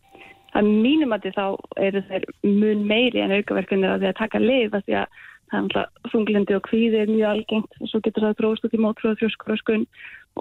[0.58, 1.46] Að mínum að þá
[1.78, 5.20] eru þeir mun meiri en aukaverkunir að því að taka leið að því að
[5.50, 8.76] það er náttúrulega þunglindi og kvíði er mjög algengt og svo getur það gróðst út
[8.76, 9.86] í mótrúð, þrjóskuröskun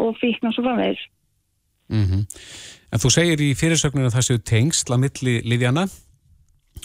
[0.04, 1.04] og fíkn og svo framvegis.
[1.88, 2.24] mm
[2.88, 5.86] En þú segir í fyrirsögninu að það séu tengsl að milli Livjana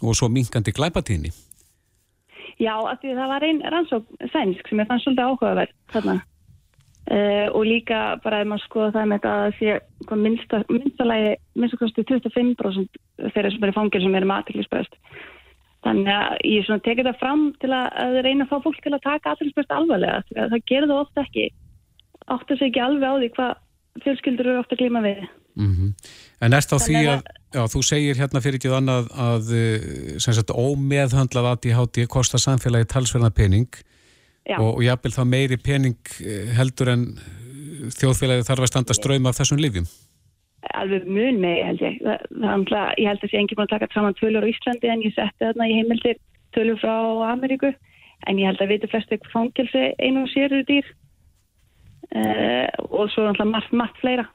[0.04, 1.32] og svo minkandi glæpatíðni
[2.62, 6.16] Já, af því að það var einn rannsók sænsk sem ég fann svolítið áhugaverð þarna.
[7.04, 9.74] Uh, og líka bara ef maður skoða það með þetta að sé
[10.08, 13.02] hvað minnsta, minnstalagi minnstakosti 25%
[13.34, 14.96] þeirra sem eru fangir sem eru með aðtillisbröst.
[15.84, 19.04] Þannig að ég tekið það fram til að, að reyna að fá fólk til að
[19.04, 20.24] taka aðtillisbröst alvarlega.
[20.30, 21.48] því að Það gerir það ofta ekki.
[22.38, 23.52] Áttu sig ekki alveg á því hvað
[24.06, 25.26] fjölskyldur eru ofta að glíma við.
[25.56, 25.94] Mm
[26.42, 29.52] En ert á því Þannig að, að- já, þú segir hérna fyrir ekki annað að
[29.56, 33.70] eh, sagt ómeðhandlað ADHD kostar samfélagi talsverðna pening
[34.44, 34.58] Já.
[34.60, 39.30] og, og jafnvel þá meiri pening eh, heldur en eh, þjóðfélagi þarf að standa ströym
[39.30, 39.88] af þessum lifjum.
[40.74, 41.96] alveg mun með, held ég.
[42.04, 45.04] Það, það ég held að sé enginn búin að taka saman tölur á Íslandi en
[45.04, 46.18] ég setti þarna í heimildir
[46.56, 46.96] tölur frá
[47.32, 47.72] Ameríku
[48.28, 50.88] en ég held að viti flest eitthvað fangilsi einu og sér eru dýr
[52.16, 54.26] uh, og svo náttúrulega margt, margt fleira.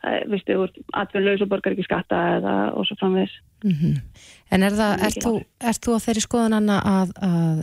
[0.00, 3.34] Uh, vistu, úr atvinnlaus og borgar ekki skatta eða og svo framvegis.
[3.68, 3.98] Mhm.
[4.50, 7.58] En er það, ert þú, ert þú á þeirri skoðan Anna að, að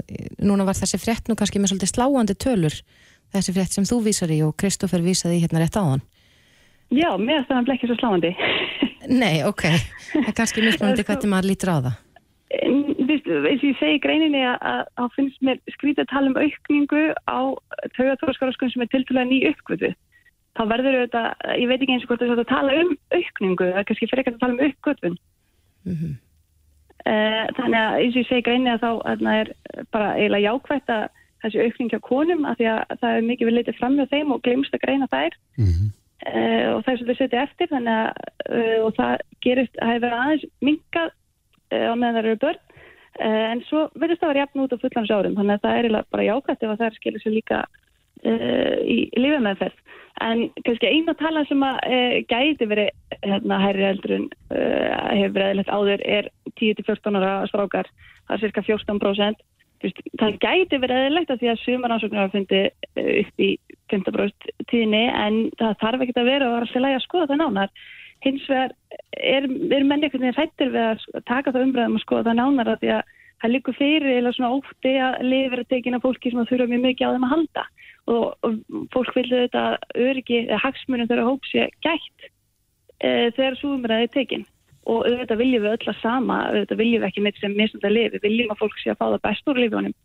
[0.45, 2.75] núna var þessi frétt nú kannski með svolítið sláandi tölur
[3.33, 6.03] þessi frétt sem þú vísar í og Kristoffer vísaði í hérna rétt áðan?
[6.93, 8.31] Já, mér er það ekki svo sláandi.
[9.23, 9.63] Nei, ok.
[10.13, 11.95] Það er kannski mismunandi hvernig maður lítur á það.
[12.57, 17.39] Eins og ég segi greininni að- þá finnst mér skrítið að tala um aukningu á
[17.97, 19.91] taugatórskaraskunn sem er tiltúlega ný uppgötu.
[20.57, 21.27] Þá verður auðvitað,
[21.61, 24.09] ég veit ekki eins og hvort það er að tala um aukningu, það er kannski
[24.11, 25.19] frekar að tala um uppgötun.
[25.85, 26.15] Mhm.
[27.07, 29.53] Eh, Þannig að eins og ég segi í greininni að þá þarna er
[29.93, 31.05] bara eiginlega jákvætt að
[31.43, 34.33] þessi aukning hjá konum að því að það er mikið við litið fram með þeim
[34.33, 35.93] og glemst að greina þær Mm
[36.25, 38.07] uh, og það er svolítið setið eftir þannig að
[38.47, 43.45] uh, og það gerist að hefur aðeins minkað uh, á meðan það eru börn uh,
[43.51, 45.87] en svo verðist það að vera jafn út á fullans árum þannig að það er
[45.87, 47.61] eiginlega bara jákvæmt ef að það skilur sér líka
[48.27, 49.83] uh, í lífemeðferð
[50.25, 55.35] en kannski eina tala sem að uh, gæti verið hérna hærri eldur en uh, hefur
[55.37, 57.91] verið eðlert áður er 10-14 ára strákar.
[58.27, 59.45] Það er cirka 14%
[59.77, 62.63] Þú veist, það gæti verið eðlilegt að því að sumar ansóknir hafa fundið
[62.97, 63.49] eh, upp í
[63.93, 67.41] 15% tíðinni en það þarf ekki að vera og var alltaf lægi að skoða það
[67.43, 67.73] nánar.
[68.25, 68.73] Hins vegar
[69.13, 72.71] er, er menn einhvern veginn hrættir við að taka það umræðum og skoða það nánar
[72.73, 76.49] að því að það líkur fyrir eða svona ótti að lifir að tekina fólki sem
[76.49, 77.67] þurfa mjög mikið á þeim að halda
[78.07, 79.63] og, og fólk vil þetta
[79.95, 82.27] öryggi eða hagsmunum þeirra hóp sé gætt
[83.03, 84.45] e, þegar svo umræði er tekin.
[84.87, 87.97] Og auðvitað viljum við öll að sama auðvitað viljum við ekki neitt sem misnund að
[87.97, 89.97] lifi við viljum að fólk sé að fá það best úr lifunum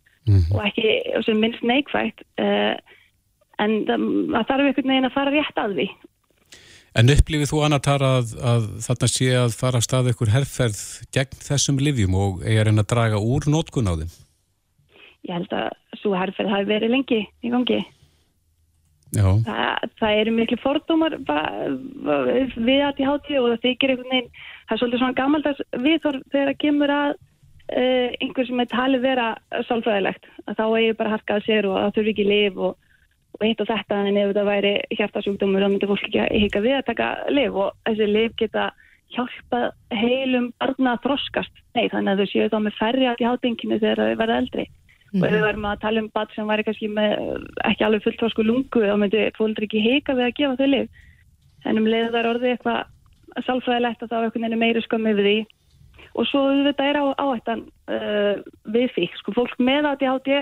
[0.55, 2.75] og ekki og sem minnst neikvægt uh,
[3.63, 4.03] en það,
[4.49, 5.87] þarf einhvern veginn að fara rétt að því.
[6.93, 10.81] En upplifið þú annar Tara að, að þarna sé að fara að staða ykkur herrferð
[11.15, 14.11] gegn þessum livjum og eiga reyna að draga úr nótkun á þeim?
[15.27, 17.81] Ég held að svo herrferð hafi verið lengi í gangi.
[19.13, 24.31] Já, Það, það eru miklu fordómar við að í hátíð og það þykir einhvern veginn,
[24.65, 29.05] það er svolítið svona gamaldags viðhorf þegar það kemur að uh, einhver sem er talið
[29.05, 29.27] vera
[29.69, 32.89] sálfræðilegt, að þá eigi bara harkað sér og það þurfi ekki lif og,
[33.37, 36.79] og eitt og þetta, en ef þetta væri hjartasjúkdómur þá myndi fólk ekki hika við
[36.79, 38.71] að taka lif og þessi lif geta
[39.13, 41.59] hjálpað heilum barna að þroskast.
[41.77, 44.65] Nei, þannig að þau séu þá með færri að í hátinginu þegar þau verða eldri.
[45.13, 48.05] Og ef við varum að tala um bat sem væri kannski með eh, ekki alveg
[48.05, 51.03] fulltrósku lungu, þá myndi fólk ekki hika við að gefa þau lif.
[51.69, 55.27] En um leiðu þar orðið eitthvað sálfræðilegt að þá er einhvern veginn meiri skömm yfir
[55.27, 55.37] því.
[56.13, 58.41] Og svo þetta er á áhættan uh,
[58.73, 59.05] við því.
[59.21, 60.33] Sko fólk með ADHD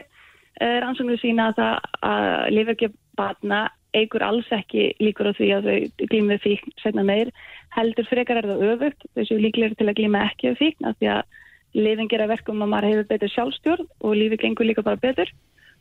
[0.62, 1.62] er ansvöndu sína að
[2.03, 3.62] að lifegjöf batna
[3.95, 7.31] eigur alls ekki líkur á því að þau glými við fíkn setna meir.
[7.75, 9.07] Heldur frekar er það öfugt.
[9.15, 11.39] Þau séu líklegir til að glýma ekki við af því að
[11.77, 15.29] lifin gera verkum að maður hefur betur sjálfstjórn og lífi gengur líka bara betur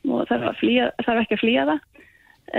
[0.09, 1.83] og þarf, að flýja, þarf ekki að flýja það.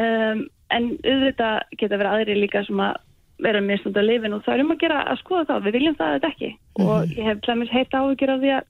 [0.02, 3.00] Um, en auðvitað geta verið aðri líka sem að
[3.42, 5.66] vera misnund að lifin og það er um að gera að skoða það.
[5.66, 6.52] Við viljum það þetta ekki
[6.86, 8.70] og ég hef tlæmis heitt áhugjur af því að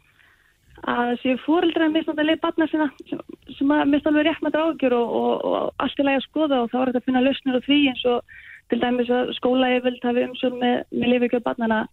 [0.89, 4.57] að séu fóreldra að misnund að lifa batna sinna sem, að mista alveg rétt með
[4.57, 7.21] áhugjur og, og, og allt í lagi að skoða og þá er þetta að finna
[7.25, 8.37] lausnir á því eins og
[8.71, 11.83] til dæmis að skólaði vild hafi umsjón með, með batnana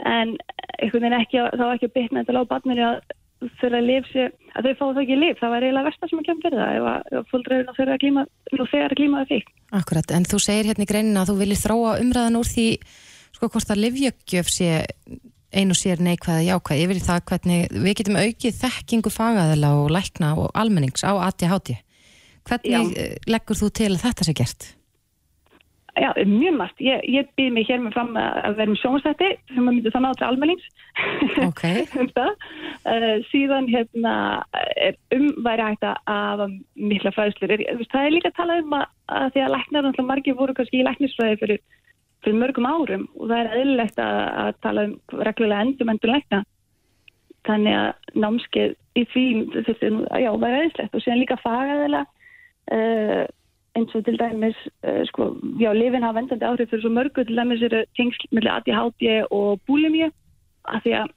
[0.00, 0.34] en
[0.80, 3.02] einhvern veginn ekki, þá ekki að bitna þetta á barninu að
[3.60, 6.20] fyrir að lif sér, að þau fá það ekki lif, það var eiginlega versta sem
[6.20, 9.32] að kemur fyrir það ef að, fólkdraurinn þeirra að glíma, nú þegar að glíma það
[9.32, 9.50] fík.
[9.80, 12.66] Akkurat, en þú segir hérna í greinina að þú viljið þróa umræðan úr því
[13.34, 14.70] sko hvort að livjögjöf sé
[15.54, 20.32] ein og sér neikvæða jákvæð yfir það hvernig við getum aukið þekkingu fagaðila og lækna
[20.38, 21.76] og almennings á ADHD.
[22.44, 23.04] Hvernig Já.
[23.30, 24.66] leggur þú til að þetta sé gert?
[25.94, 26.80] Já, mjög margt.
[26.82, 30.10] Ég, ég býð mig hér með fram að vera með sjónstætti sem að myndi þannig
[30.10, 30.64] á til almennings.
[31.44, 31.62] Ok.
[32.02, 32.30] um það.
[32.82, 34.14] Uh, síðan hérna
[34.74, 36.42] er umværi hægt að
[36.74, 37.54] mikla fræðslur.
[37.54, 38.88] Er, það er líka að tala um að,
[39.20, 41.62] að því að læknar og margir voru kannski í læknisfræði fyrir,
[42.26, 46.42] fyrir mörgum árum og það er eðlilegt að, að tala um reglulega endum endur lækna.
[47.46, 52.04] Þannig að námskeið í því já, væri eðlislegt og síðan líka fagaðilega
[52.74, 53.24] uh,
[53.78, 57.24] eins og til dæmis uh, sko, já, lifin hafa vendandi áhrif fyrir svo mörgu.
[57.24, 60.10] Til dæmis eru tengsl með ADHD og búlimíu
[60.64, 61.08] af því að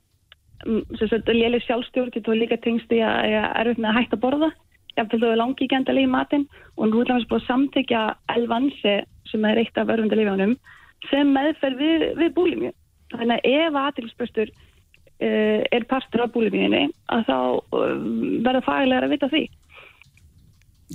[0.68, 0.82] um,
[1.34, 4.52] léli sjálfstjórn getur líka tengst í að er upp með að hætta að borða.
[4.98, 6.48] Jáfnveg þú er langi enda líf matinn.
[6.78, 8.02] Og nú er það búin að samtækja
[8.36, 8.98] elvansi
[9.32, 10.58] sem er eitt af örfunda lífjónum
[11.12, 12.74] sem meðferð við, við búlimíu
[13.14, 17.94] þannig að ef aðtilsbörstur uh, er partur af búlimíunni að þá uh,
[18.46, 19.44] verða faglega að vita því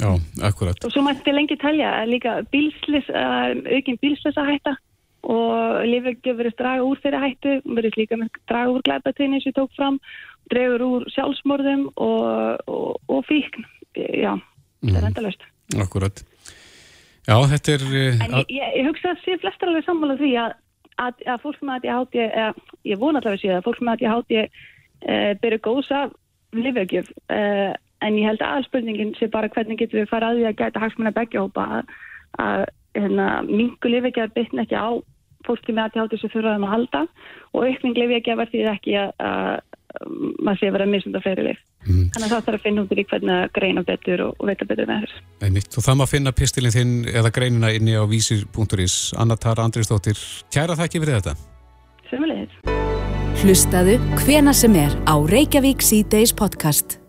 [0.01, 0.09] já,
[0.49, 0.79] akkurat.
[0.85, 4.77] Og svo mætti lengi telja að líka bílslis, uh, aukin bílslisa hætta
[5.23, 9.59] og lifegjöf verið draga úr þeirra hættu, verið líka með draga úr glæpatíðinni sem ég
[9.59, 10.01] tók fram,
[10.51, 13.69] dregur úr sjálfsmorðum og, og, og fíkn.
[13.95, 14.35] Já,
[14.83, 15.47] það er endalust.
[15.79, 16.25] Akkurat.
[17.29, 17.87] Já, þetta er...
[17.87, 20.59] uh, En ég, ég, ég hugsa að sé flestar alveg sammála því að,
[21.05, 23.85] að, að fólk með að ég háti, eða, ég vona allavega að sé að fólk
[23.85, 26.19] með að ég háti uh, byrju góðs af
[26.53, 30.49] lifegjöf uh, en ég held að aðspurningin sé bara hvernig getur við fara að því
[30.51, 31.97] að gæta hagsmunna begja hópa að,
[32.43, 32.65] að
[32.99, 34.91] hérna, mingu lifegjafar bytna ekki á
[35.47, 37.03] fólki með ADHD sem þurfaðum að halda
[37.53, 39.63] og aukning lifegjafar því ekki að, að
[40.43, 41.61] maður sé að vera misund af fleiri lif.
[41.83, 42.05] Mm.
[42.15, 44.69] Þannig að það þarf að finna út í hvernig að greina betur og, og veita
[44.71, 45.25] betur með þess.
[45.43, 45.77] Einmitt.
[45.77, 50.23] Og það maður finna pistilin þinn eða greinina inni á vísir.is Anna Tara Andriðsdóttir,
[50.55, 51.37] kæra þakki fyrir þetta.
[52.09, 52.59] Sumulegis.
[53.43, 57.02] Hlustaðu hvena sem er á Reykjavík C-Days podcast.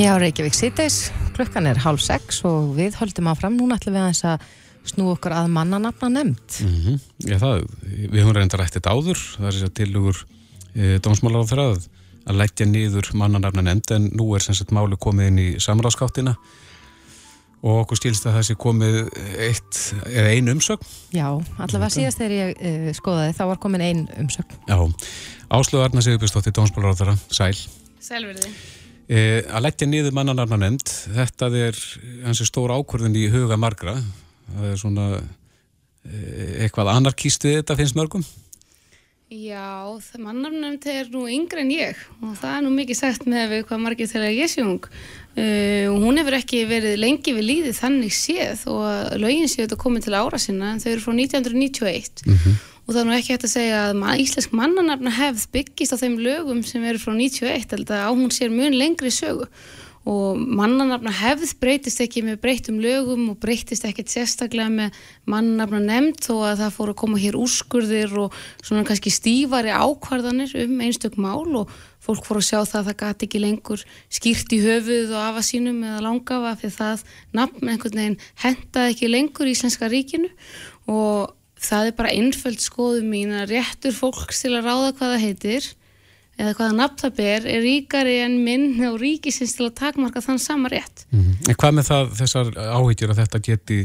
[0.00, 3.58] Já, Reykjavík Cities, klukkan er hálf sex og við höldum áfram.
[3.58, 4.46] Núna ætlum við aðeins að
[4.88, 6.54] snú okkur að mannanafna nefnd.
[6.64, 6.94] Mm
[7.28, 10.22] Já, það, við höfum reynda rætt þetta áður, það er þess að tilugur
[10.72, 11.84] e, dómsmálar á þræð
[12.24, 16.36] að leggja niður mannanafna nefnd en nú er sem sagt máli komið inn í samráðskáttina
[17.60, 18.98] og okkur skilst að það sé komið
[19.50, 20.92] eitt eða ein umsögn.
[21.12, 21.28] Já,
[21.60, 24.60] allavega síðast þegar ég uh, skoðaði þá var komin ein umsögn.
[24.64, 24.80] Já,
[25.50, 27.56] Áslögu Arna Sigurbjörnsdóttir, dómsmálar á þræð, sæl.
[28.00, 28.56] Sælverði.
[29.10, 31.78] E, að leggja niður mannanafna nefnd, þetta er
[32.22, 33.96] hansi stór ákvörðin í huga margra.
[34.52, 36.20] Það er svona e,
[36.66, 38.22] eitthvað anarkíst við þetta finnst mörgum.
[39.30, 43.44] Já, það mannarnefnd er nú yngre en ég og það er nú mikið sagt með
[43.52, 44.64] við hvað margir þegar ég sé.
[44.66, 49.78] Uh, og hún hefur ekki verið lengi við líðið þannig séð og lögin séu þetta
[49.78, 53.34] komið til ára sinna en þau eru frá 1991 og og það er nú ekki
[53.36, 57.12] hægt að segja að ma íslensk mannanafna hefð byggist á þeim lögum sem eru frá
[57.14, 59.46] 91 held að á hún sér mun lengri sögu.
[60.10, 64.98] Og mannanafna hefð breytist ekki með breytum lögum og breytist ekkert sérstaklega með
[65.30, 70.58] mannanafna nefnd þó að það fór að koma hér úrskurðir og svona kannski stífari ákvarðanir
[70.64, 71.70] um einstök mál og
[72.02, 75.46] fólk fór að sjá það að það gati ekki lengur skýrt í höfuð og afa
[75.46, 80.32] sínum eða langafa fyrir það nafn einhvern veginn hendaði ekki lengur í Íslenska ríkinu.
[80.90, 85.24] Og það er bara einföld skoðum mín að réttur fólks til að ráða hvað það
[85.26, 85.68] heitir
[86.40, 90.40] eða hvaða nafn það ber er ríkari en minn og ríkisins til að takmarka þann
[90.40, 91.04] sama rétt.
[91.12, 93.80] En hvað með það þessar áhyggjur að þetta geti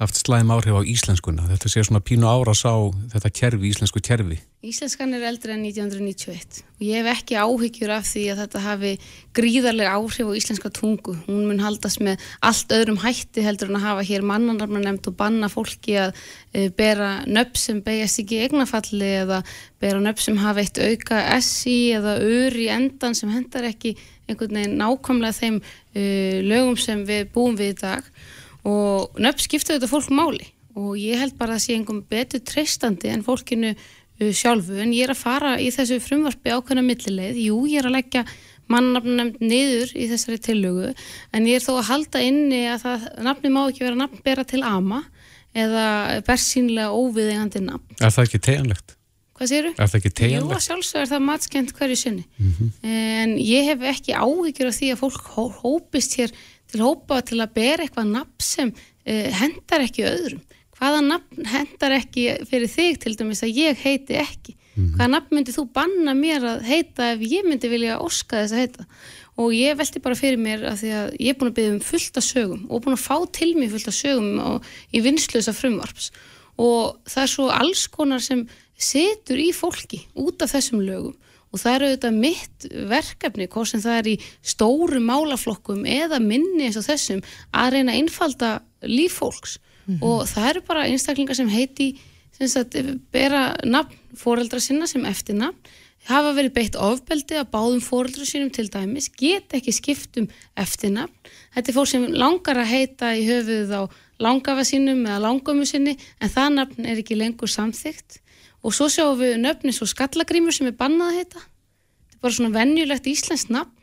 [0.00, 1.44] haft slæm áhrif á íslenskuna?
[1.50, 2.72] Þetta sé svona pínu ára sá
[3.12, 4.38] þetta kerfi, íslensku kerfi.
[4.64, 8.92] Íslenskan er eldri en 1991 og ég hef ekki áhyggjur af því að þetta hafi
[9.36, 11.14] gríðarlega áhrif á íslenska tungu.
[11.26, 15.16] Hún mun haldast með allt öðrum hætti heldur en að hafa hér mannanarnar nefnd og
[15.20, 16.12] banna fólki að
[16.52, 19.42] e, bera nöpp sem beigjast ekki eignafalli eða
[19.80, 23.96] bera nöpp sem hafa eitt auka SI eða ör í endan sem hendar ekki
[24.28, 26.04] einhvern veginn nákvæmlega þeim e,
[26.44, 30.46] lögum sem við búum við í dag og nöpp skipta þetta fólk máli
[30.76, 34.92] og ég held bara að það sé einhverjum betur treystandi en fólkinu uh, sjálfu en
[34.94, 38.24] ég er að fara í þessu frumvarpi ákveðna millileið, jú ég er að leggja
[38.70, 40.92] mannafnum niður í þessari tillögu
[41.34, 44.62] en ég er þó að halda inni að það nafni má ekki vera nafnbera til
[44.62, 45.02] ama
[45.50, 47.96] eða bersýnlega óviðegandi nafn.
[47.98, 48.92] Er það ekki teganlegt?
[49.40, 49.72] Hvað séru?
[49.74, 50.54] Er það ekki Jú, teganlegt?
[50.54, 52.70] að sjálfsög er það matskend hverju sinni Mhm.
[52.86, 56.30] en ég hef ekki áhyggjur af því að fólk hó- hópist hér
[56.70, 60.42] til hópa til að bera eitthvað nafn sem uh, hendar ekki öðrum.
[60.80, 64.56] Hvaða nafn hendar ekki fyrir þig til dæmis að ég heiti ekki?
[64.78, 68.62] Hvaða nafn myndi þú banna mér að heita ef ég myndi vilja óska þess að
[68.62, 68.86] heita?
[69.40, 71.82] Og ég velti bara fyrir mér að því að ég er búin að byggja um
[71.84, 75.54] fullt af sögum og búin að fá til mig fullt af sögum og, í vinsluðsa
[75.56, 76.10] frumvarps.
[76.60, 78.46] Og það er svo alls konar sem
[78.80, 81.16] setur í fólki út af þessum lögum
[81.50, 84.16] og það er auðvitað mitt verkefni, hvort sem það er í
[84.52, 88.52] stóru málaflokkum eða minni eins og þessum að reyna að einfalda
[88.86, 89.58] líf fólks.
[90.06, 91.92] Og það eru bara einstaklingar sem heiti
[92.36, 92.76] sem sagt,
[93.12, 95.58] bera nafn foreldra sinna sem eftirnafn
[96.08, 101.12] hafa verið beitt ofbeldi að báðum foreldra sínum til dæmis, get ekki skiptum eftirnafn.
[101.54, 103.82] Þetta er fólk sem langar að heita í höfuðið á
[104.20, 108.20] langafa sínum eða langamu sinni en það nafn er ekki lengur samþygt
[108.60, 111.42] og svo sjáum við nöfni svo skallagrímur sem er bannað að heita.
[112.10, 113.76] Þetta er bara svona venjulegt íslenskt nafn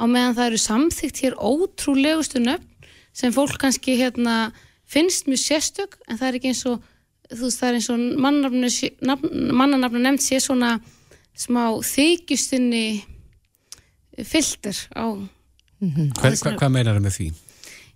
[0.00, 4.52] á meðan það eru samþygt hér ótrúlegustu nöfn sem fólk kannski hérna
[4.90, 6.80] finnst mjög sérstök en það er ekki eins og
[7.30, 7.98] þú veist það er eins og
[9.60, 10.76] mannanafnu nefnd sé svona
[11.38, 12.86] smá þykjustinni
[14.26, 15.06] filter á
[15.80, 17.26] Hver, hva, hvað meinar það með því?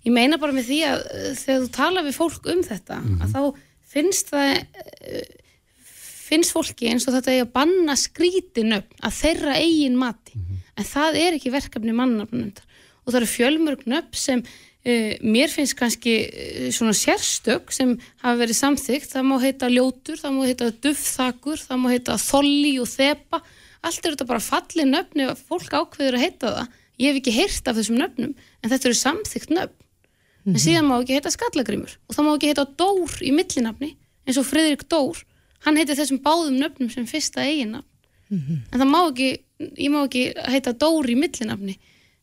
[0.07, 3.35] Ég meina bara með því að uh, þegar þú tala við fólk um þetta að
[3.35, 3.41] þá
[3.95, 5.27] finnst það uh,
[6.35, 10.39] finnst fólki eins og þetta eigi að banna skrítin upp að þeirra eigin mati.
[10.75, 12.71] En það er ekki verkefni mannafnundar
[13.05, 18.41] og það eru fjölmörg nöpp sem uh, mér finnst kannski uh, svona sérstök sem hafa
[18.41, 22.89] verið samþygt það má heita ljótur, það má heita duffþakur, það má heita þolli og
[22.91, 23.43] þepa
[23.85, 26.81] allt er þetta bara fallið nöfni og fólk ákveður að heita það.
[26.95, 29.81] Ég hef ekki heyrt af þessum nöfnum en þetta eru samþygt nöfn.
[30.45, 34.41] En síðan má ekki heita skallagrimur og það má ekki heita Dór í millinafni eins
[34.41, 35.21] og Friðrik Dór
[35.65, 37.91] hann heiti þessum báðum nöfnum sem fyrsta eiginnafn
[38.35, 39.31] en það má ekki
[39.79, 41.77] ég má ekki heita Dór í millinafni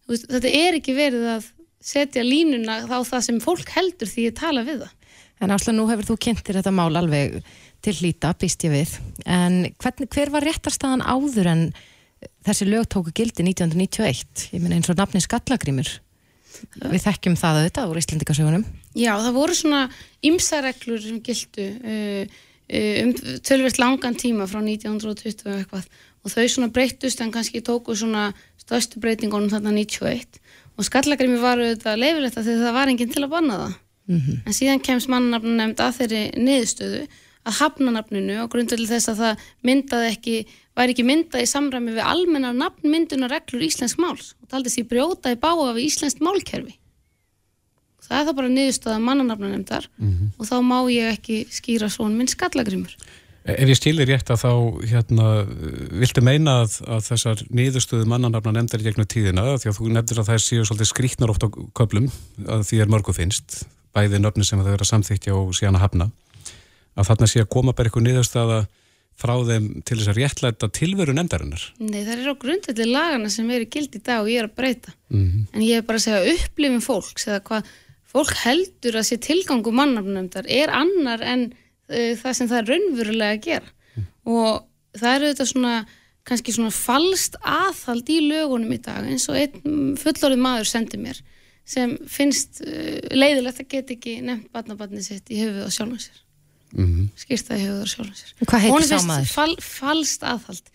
[0.09, 4.37] veist, þetta er ekki verið að setja línuna á það sem fólk heldur því ég
[4.37, 4.97] tala við það
[5.41, 7.39] En Ásla, nú hefur þú kynntir þetta mál alveg
[7.81, 8.91] til hlýta, býst ég við.
[9.25, 11.63] En hvern, hver var réttarstaðan áður en
[12.45, 14.51] þessi lög tóku gildi 1991?
[14.53, 15.89] Ég meina eins og nafni Skallagrímur.
[16.91, 18.67] Við þekkjum það auðvitað úr Íslendikasögunum.
[18.93, 19.81] Já, það voru svona
[20.29, 22.39] ymsareglur sem gildu uh,
[22.71, 23.13] um
[23.47, 25.87] tölvist langan tíma frá 1920 og eitthvað.
[26.21, 28.29] Og þau svona breyttust en kannski tóku svona
[28.61, 30.39] stöðstu breytingunum þarna 91
[30.77, 33.73] og skallagrimi var auðvitað leifilegt að því það var enginn til að banna það.
[34.45, 37.01] En síðan kemst mannanafnu nefnd að þeirri niðurstöðu
[37.47, 40.35] að hafna nafninu og grundvöldi þess að það myndaði ekki,
[40.77, 44.33] væri ekki myndað í samræmi við almennar nafnmyndunar reglur íslensk máls.
[44.41, 46.75] Og taldi því brjóta í báa við íslenskt málkerfi.
[48.11, 49.85] Það er það bara niðurstöða mannanafnu nefndar
[50.37, 52.95] og þá má ég ekki skýra svon minn skallagrimur.
[53.41, 54.51] Ef ég stilir rétt að þá
[54.91, 55.27] hérna,
[55.97, 60.19] viltu meina að, að þessar niðurstöðu mannanafna nefndar í gegnum tíðina því að þú nefndir
[60.21, 61.49] að þær séu svolítið skrýtnar oft á
[61.79, 62.11] köplum
[62.45, 63.63] að því er mörgu finnst
[63.95, 66.11] bæði nöfni sem þau eru að samþykja og síðan að hafna
[66.99, 68.59] að þarna sé að koma bara eitthvað niðurstöða
[69.21, 73.49] frá þeim til þess að réttlæta tilveru nefndarinnar Nei, það er á grundvelli lagana sem
[73.57, 74.93] eru gild í dag og ég er að breyta.
[75.09, 77.73] mm En ég er bara að segja upplifin fólks eða hvað
[78.11, 83.37] fólk heldur að sé tilgangu mannafnumdar er annar en uh, það sem það er raunverulega
[83.37, 83.73] að gera.
[84.25, 84.63] og
[84.99, 85.75] það eru þetta svona
[86.27, 91.21] kannski svona falst aðhald í lögunum í dag eins og einn fullorðið maður sendi mér
[91.71, 96.19] sem finnst uh, leiðilegt að geta ekki nefnt barnabarnið sitt í höfuð og sjálfum sér
[96.71, 97.09] Mhm.
[97.19, 99.25] skýrt það í höfuð og sjálfum sér Hvað heitir sá maður?
[99.27, 100.69] Fal, falskt aðhald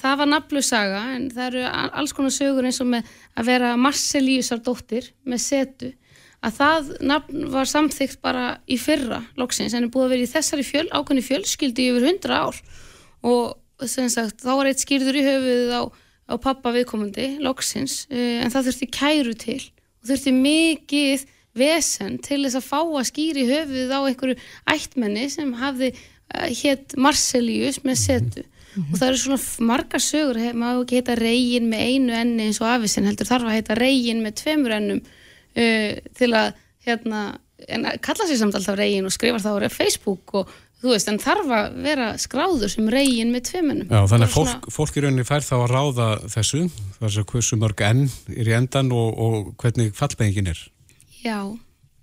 [0.00, 1.60] það var nafnlusaga en það eru
[2.00, 5.92] alls konar sögur eins og með að vera Marcelíusar dóttir með setu
[6.44, 10.32] að það nafn var samþykkt bara í fyrra loksins en er búið að vera í
[10.32, 12.58] þessari fjöl, ákveðni fjölskyldi yfir 100 ár.
[13.26, 15.82] Og sem sagt þá var eitt skýrður í höfuðið á,
[16.32, 21.26] á pappa viðkomandi loksins eh, en það þurfti kæru til og þurfti mikið
[21.56, 24.36] vesen til þess að fá að skýri höfuðið á einhverju
[24.72, 28.44] ættmenni sem hafði uh, hétt Marcelius með setu.
[28.76, 32.68] Og það eru svona margar sögur maður ekki heita reygin með einu enni eins og
[32.68, 35.00] afisinn heldur þarf að heita reygin með tveimur ennum
[35.56, 36.52] uh, til að
[36.86, 37.24] hérna,
[38.04, 41.50] kalla sér samt alltaf reygin og skrifar það á Facebook og þú veist, en þarf
[41.56, 45.42] að vera skráður sem reygin með tveimennum Já, þannig að fólk, fólk í rauninni fær
[45.46, 46.66] þá að ráða þessu,
[47.00, 48.02] þess að hversu mörg enn
[48.36, 50.60] er í endan og, og hvernig fallbengin er.
[51.24, 51.40] Já,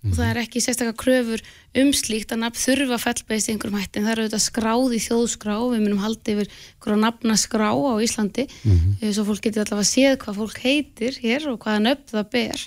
[0.04, 1.44] og það er ekki sérstaklega kröfur
[1.80, 5.00] um slíkt að nafn þurfa fellbeist í einhverjum hætti en það eru auðvitað skráð í
[5.06, 8.98] þjóðskrá við munum halda yfir einhverja nafnaskrá á Íslandi Mhm.
[9.00, 12.66] mm svo fólk getur allavega séð hvað fólk heitir hér og hvaða nöfn það ber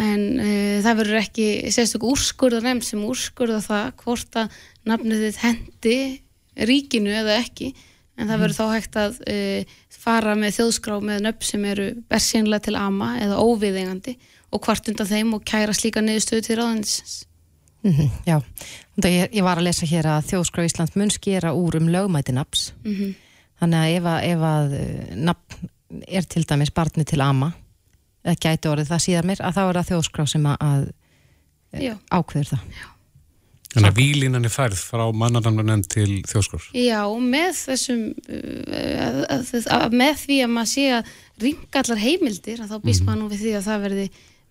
[0.00, 5.40] en uh, það verður ekki sérstaklega úrskurða nefn sem úrskurða það hvort að nafnið þitt
[5.44, 5.96] hendi
[6.70, 7.70] ríkinu eða ekki
[8.20, 12.66] en það verður þá hægt að uh, fara með þjóðskrá með nöfn sem eru bersínlega
[12.68, 14.16] til ama eða óviðeigandi
[14.50, 17.18] og hvart undan þeim og kæra slíka niðurstöðu til ráðanisins.
[17.86, 21.54] Mm já, og það ég, ég var að lesa hér að Þjóðskrá Íslands mun skera
[21.56, 23.14] úr um lögmæti nafns Mhm.
[23.60, 25.70] þannig að ef að, ef að eh, nafn
[26.08, 27.52] er til dæmis barni til ama
[28.24, 31.94] eða gæti orðið það síðar mér að þá er það Þjóðskrá sem að, að Já.
[32.10, 32.80] ákveður það
[33.70, 36.64] Þannig að výlinan er færð frá mannarnamlunen til þjóðskór.
[36.74, 41.12] Já, með þessum að, að, að, með því að maður sé að
[41.44, 44.08] ringa allar heimildir að þá býst maður nú við því að það verði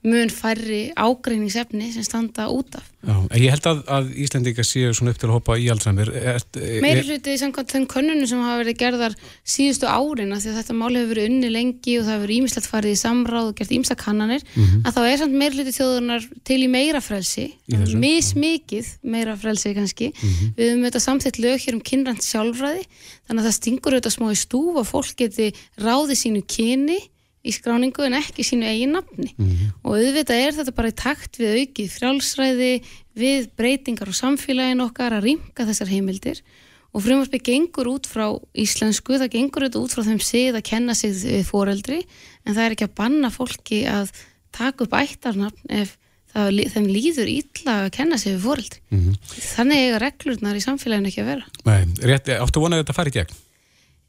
[0.08, 2.86] mun færri ágreiningsefni sem standa út af.
[3.04, 6.10] Já, en ég held að, að Íslendinga séu svona upp til að hoppa í er,
[6.84, 9.16] Meiri hluti samkvæmt þeim könnunum sem hafa verið gerðar
[9.48, 12.70] síðustu árin af því að þetta mál hefur verið unni lengi og það hefur ímislegt
[12.72, 14.82] farið í samráð og gert ímsa kannanir Mhm.
[14.88, 19.74] að þá er samt meiri hluti þjóðunar til í meira frelsi Í mismikið meira frelsi
[19.76, 20.54] kannski Mhm.
[20.58, 22.84] við höfum þetta samþitt lög hér um kynrænt sjálfræði
[23.28, 27.00] þannig að það stingur auðvitað smá í stúf og fólk geti ráði sínu kyni
[27.50, 29.34] í skráningu en ekki sínu eigin nafni
[29.84, 32.72] og auðvitað er þetta bara í takt við aukið frjálsræði
[33.20, 36.44] við breytingar á samfélagin okkar að rýmka þessar heimildir
[36.90, 38.26] og frumvarpið gengur út frá
[38.58, 42.00] íslensku, það gengur auðvitað út frá þeim sið að kenna sig við foreldri
[42.46, 44.14] en það er ekki að banna fólki að
[44.56, 45.98] taka upp ættarnafn ef
[46.34, 48.82] það, þeim líður illa að kenna sig við foreldri.
[48.90, 49.20] Mhm.
[49.52, 51.46] Þannig eiga reglurnar í samfélaginu ekki að vera.
[51.70, 53.38] Nei, rétt, áttu vonað að þetta fari í gegn?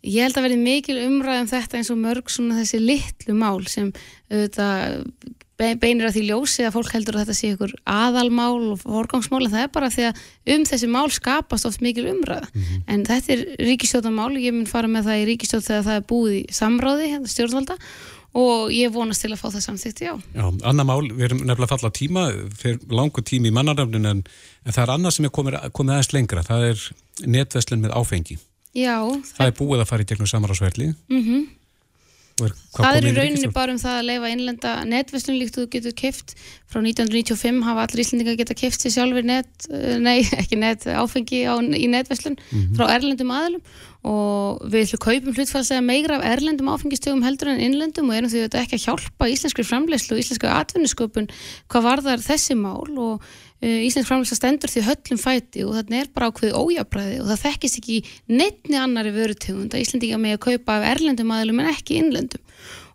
[0.06, 3.60] Ég held að verði mikil umræð um þetta eins og mörg svona þessi litlu mál
[3.68, 3.90] sem
[4.30, 5.02] auðvitað
[5.60, 9.42] be- beinir að því ljósi að fólk heldur að þetta sé ykkur aðalmál og forgangsmál
[9.44, 10.22] en það er bara því að
[10.54, 12.46] um þessi mál skapast oft mikil umræð
[12.88, 16.38] en þetta er ríkistjóðamál ég mun fara með það í ríkistjóð þegar það er búið
[16.38, 17.76] í samráði hérna stjórnvalda
[18.40, 20.12] og ég vonast til að fá það samþykkt já.
[20.38, 22.22] Já, annað mál, við erum nefnilega að falla tíma,
[22.60, 24.20] fyrir langu tími í mannarnafnin en,
[24.64, 26.84] en það er annað sem er komið, komið aðeins lengra, það er
[27.34, 28.36] netveslun með áfengi.
[28.76, 28.96] Já,
[29.34, 30.92] Það er búið að fara í gegnum samarásverli.
[31.10, 31.48] mhm.
[32.40, 35.36] Og er Það er í inn í rauninni bara um það að leifa innlenda netverslun
[35.36, 36.30] líkt og þú getur keft
[36.72, 41.42] frá 1995 hafa allir Íslendingar geta keft sér sjálfur net, eh, nei ekki net áfengi
[41.44, 42.76] á, í netverslun Mhm.
[42.78, 43.60] frá erlendum aðlum
[44.08, 48.46] og við ætlum kaupum hlutfallslega meira af erlendum áfengistögum heldur en innlendum og erum því
[48.48, 51.28] þetta ekki að hjálpa íslenskri framleyslu og íslensku atvinnusköpun
[51.68, 52.88] hvað varðar þessi mál.
[52.96, 53.20] Og
[53.60, 57.80] íslensk framleysla stendur því höllum fæti og þarna er bara ákveðið ójafbræði og það þekkist
[57.80, 61.98] ekki í neittni annari vörutegund að Íslendinga með að kaupa af erlendum aðlum en ekki
[62.00, 62.40] innlendum.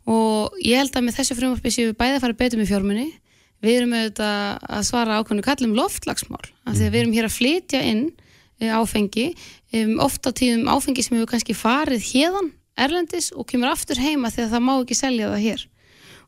[0.09, 3.07] Og ég held að með þessu frumvarpi séu við bæði að fara betur með fjármunni
[3.65, 7.35] við erum auðvitað að svara ákveðinu kallum loftlagsmál af því að við erum hér að
[7.35, 8.03] flytja inn
[8.61, 13.71] eh, áfengi um, oft á tíðum áfengi sem hefur kannski farið hérðan erlendis og kemur
[13.71, 15.65] aftur heima að það má ekki selja það hér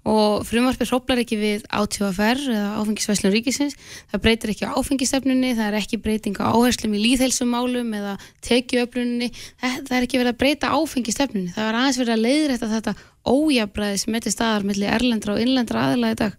[0.07, 3.75] og frumvarpið hróplar ekki við átífafer eða áfengisvæslun ríkisins
[4.11, 8.15] það breytir ekki á áfengistefnunni það er ekki breyting á áherslum í líðhelsumálum eða
[8.47, 12.71] tekjuöflunni það, það er ekki verið að breyta áfengistefnunni það er aðeins verið að leiðrætta
[12.73, 12.95] þetta
[13.27, 16.37] ójabræði sem til staðar milli erlendra og innlendra aðila í dag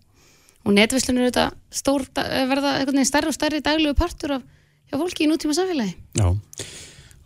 [0.64, 4.46] og netverslun er þetta stór, verða stærri og stærri daglegu partur af
[4.88, 6.32] hjá fólki í nútíma samfélagi Já.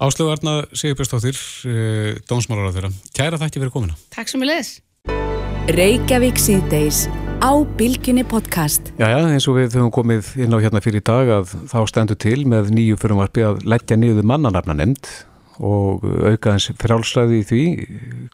[0.03, 1.39] Áslögu Arna Sigurbjörnsdóttir,
[1.71, 2.91] uh, dónsmálar á þeirra.
[3.15, 3.95] Kæra þakki fyrir komina.
[4.11, 4.81] Takk sem ég leðis
[5.71, 7.05] Reykjavík síðdeis
[7.39, 8.89] á Bilginni podcast.
[8.99, 11.77] Já, já, eins og við höfum komið inn á hérna fyrir í dag að þá
[11.87, 15.07] stendur til með nýju fyrirvarpi að leggja niður mannanafna nefnd
[15.63, 17.63] og auka hans frálsræði í því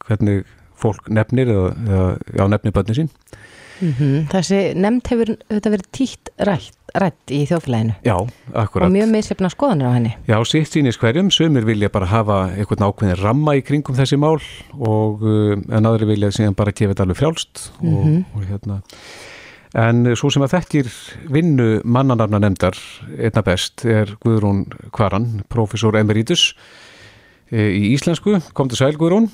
[0.07, 0.49] hvernig
[0.81, 3.13] fólk nefnir eða, eða já, nefnir börnin sín.
[3.85, 4.25] Mhm.
[4.33, 8.15] Þessi nefnd hefur þetta verið títt rætt, rætt í þjóðfélaginu Já,
[8.55, 8.87] akkurat.
[8.89, 10.13] og mjög misjafna skoðanir á henni.
[10.29, 14.39] Já, sitt sýnis hverjum, sumir vilja bara hafa einhvern ákveðin ramma í kringum þessi mál
[14.79, 18.25] og uh, en aðri vilja síðan bara gefa þetta alveg frjálst og, Mhm.
[18.35, 18.81] og hérna
[19.79, 20.87] en svo sem að þekkir
[21.29, 22.79] vinnu mannanarna nefndar
[23.19, 24.65] einna best er Guðrún
[24.97, 26.55] Kvaran, professor emeritus
[27.53, 29.29] e, í íslensku, kom til sæl Guðrún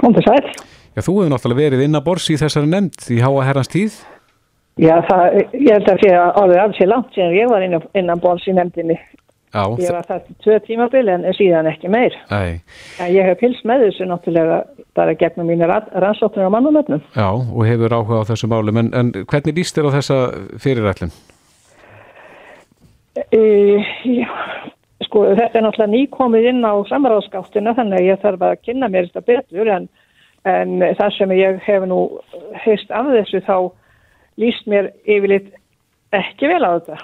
[0.00, 0.48] Kom til sæl.
[0.96, 3.98] Já, þú hefur náttúrulega verið inn að bors í þessari nefnd í háa herrans tíð
[4.76, 7.84] Já, það, ég held að sé að alveg alls er langt síðan ég var innan,
[7.96, 8.98] innan bóls í nefndinni.
[9.54, 12.12] Já, Ég var það tvö tímabil en síðan ekki meir.
[12.28, 12.58] Æ,
[13.00, 14.58] En ég hef pilst með þessu náttúrulega
[14.98, 17.00] bara gegnum mínu rannsóknir á mannulöfnum.
[17.16, 20.18] já, og hefur áhuga á þessu málum en, en hvernig líst þér á þessa
[20.60, 21.14] fyrirætlun?
[23.32, 23.40] E,
[25.06, 29.08] sko, þetta er náttúrulega nýkomið inn á samráðskáttina þannig að ég þarf að kynna mér
[29.08, 29.88] þetta betur en,
[30.44, 32.00] en það sem ég hef nú
[32.66, 33.56] heist af þessu þá
[34.40, 35.52] líst mér yfirleitt
[36.16, 36.98] ekki vel á þetta.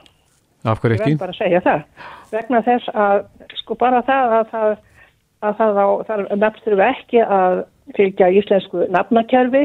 [0.62, 1.10] Af hverju Ég ekki?
[1.10, 1.84] verð bara að segja það.
[2.32, 3.24] Vegna þess að
[3.60, 4.74] sko bara það að það,
[5.42, 7.58] að það á, þar nafn þurfa ekki að
[7.96, 9.64] fylgja íslensku nafnakerfi,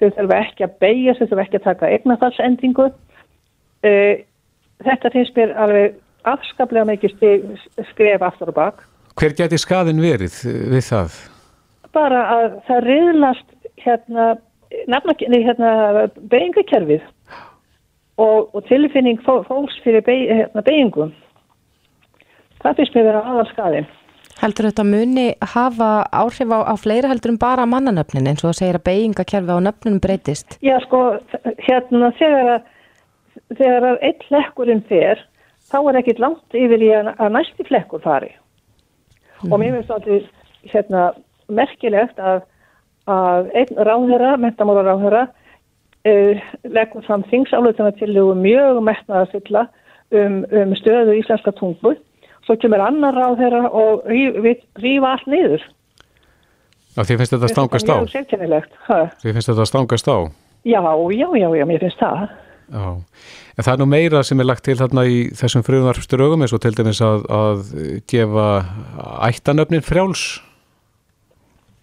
[0.00, 2.88] þau þurfa ekki að beigja, þau þurfa ekki að taka eignafallsendingu.
[3.84, 4.14] Uh,
[4.84, 7.16] þetta finnst mér alveg afskaplega mikið
[7.92, 8.84] skref aftur og bak.
[9.14, 10.36] Hver geti skaðin verið
[10.72, 11.18] við það?
[11.94, 13.50] Bara að það riðlast
[13.84, 14.30] hérna,
[14.90, 17.02] nafnakerfi, hérna beigingakerfið
[18.20, 21.12] og, og tilfinning fó, fólks fyrir beig, hérna, beigingum.
[22.62, 23.90] Það finnst mér vera aðal skaðin.
[24.40, 28.58] Heldur þetta muni hafa áhrif á, á fleira heldur en bara mannanöfnin eins og það
[28.60, 30.56] segir að beigingakerfi á nöfnunum breytist?
[30.64, 31.02] Já, sko,
[31.66, 32.64] hérna þegar að,
[33.54, 35.22] þegar að einn flekkurinn fer,
[35.70, 38.32] þá er ekkit langt yfir í að, að næsti flekkur fari.
[39.50, 41.06] Og mér finnst alltaf hérna,
[41.52, 42.42] merkilegt að,
[43.10, 45.22] að einn ráðherra, mentamála ráðherra,
[46.08, 49.66] uh, leggur fram þingsálutina til mjög metnaðarfylla
[50.14, 51.96] um, um stöðu íslenska tungu.
[52.44, 55.62] Svo kemur annar ráðherra og rýfa allt niður.
[56.94, 57.96] Já, þið finnst þetta stangast á?
[57.98, 58.74] Mjög sérkennilegt.
[59.22, 60.18] Þið finnst þetta stangast á?
[60.64, 60.80] Já,
[61.12, 62.26] já, já, já, mér finnst það.
[62.64, 62.84] Já,
[63.58, 66.62] en það er nú meira sem er lagt til þarna í þessum frumvarpsturögum eins og
[66.64, 67.64] til dæmis að, að
[68.08, 68.46] gefa
[69.28, 70.24] ættanöfnin frjáls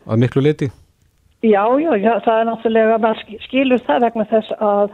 [0.10, 0.72] að miklu liti.
[1.42, 4.92] Já, já, já, það er náttúrulega, maður sk- skilur það vegna þess að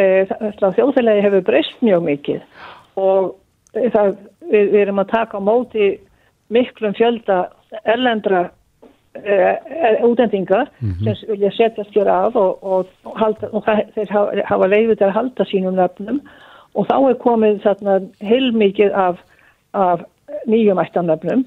[0.00, 0.04] e,
[0.78, 2.44] þjóðfélagi hefur breyst mjög mikið.
[2.96, 3.34] Og
[3.76, 4.14] e, það,
[4.48, 5.88] við, við erum að taka á móti
[6.48, 7.36] miklum fjölda
[7.84, 8.46] erlendra
[9.12, 10.62] e, e, útendinga
[11.04, 14.96] sem vilja setjast hér af og, og, og, halda, og það, þeir hafa, hafa leiði
[14.96, 16.22] til að halda sínum nöfnum.
[16.78, 19.20] Og þá er komið þarna heilmikið af,
[19.76, 20.00] af
[20.48, 21.44] nýjum ættanöfnum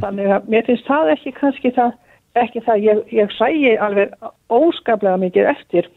[0.00, 1.92] þannig að mér finnst það ekki kannski það,
[2.38, 4.14] ekki það ég, ég sægi alveg
[4.52, 5.90] óskaplega mikið eftir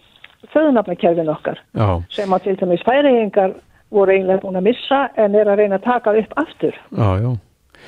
[0.54, 1.62] föðunafnakerfin okkar.
[1.74, 3.56] Já, sem að til dæmis færiðingar
[3.94, 6.82] voru eiginlega búin að missa en er að reyna að taka upp aftur.
[6.98, 7.32] Já, já.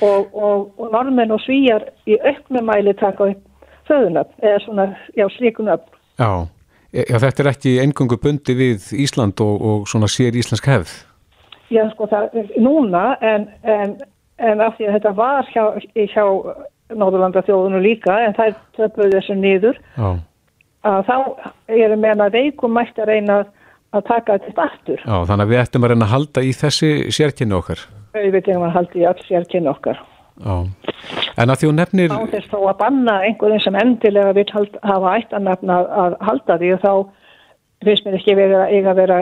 [0.06, 4.88] og, og, og normenn og svíjar í auknumæli taka upp föðunöfn eða svona,
[5.18, 6.46] já, slíkunöfn Já,
[6.90, 10.94] E, já þetta er ekki engungu bundi við Ísland og, og svona sér íslensk hefð.
[11.70, 13.94] Já, sko, það er núna en, en,
[14.42, 16.24] en af því að þetta var hjá, hjá
[16.96, 20.10] Norðurlanda þjóðunum líka en það töpuðu þessu niður Já,
[20.90, 21.16] að þá
[21.76, 23.38] erum meðan að veikum mætti að reyna
[23.90, 25.00] að taka þetta aftur.
[25.02, 27.80] já, þannig að við ættum að reyna að halda í þessi sérkynni okkar.
[28.14, 29.98] Auðvitað að haldi í öll sérkynni okkar.
[30.40, 30.54] Já,
[31.42, 34.46] en að því hún nefnir, Á þess þó að banna einhverjum sem endilega vil
[34.86, 36.92] hafa ættanafn að, að halda því og þá
[37.84, 39.18] finnst mér ekki verið að eiga að vera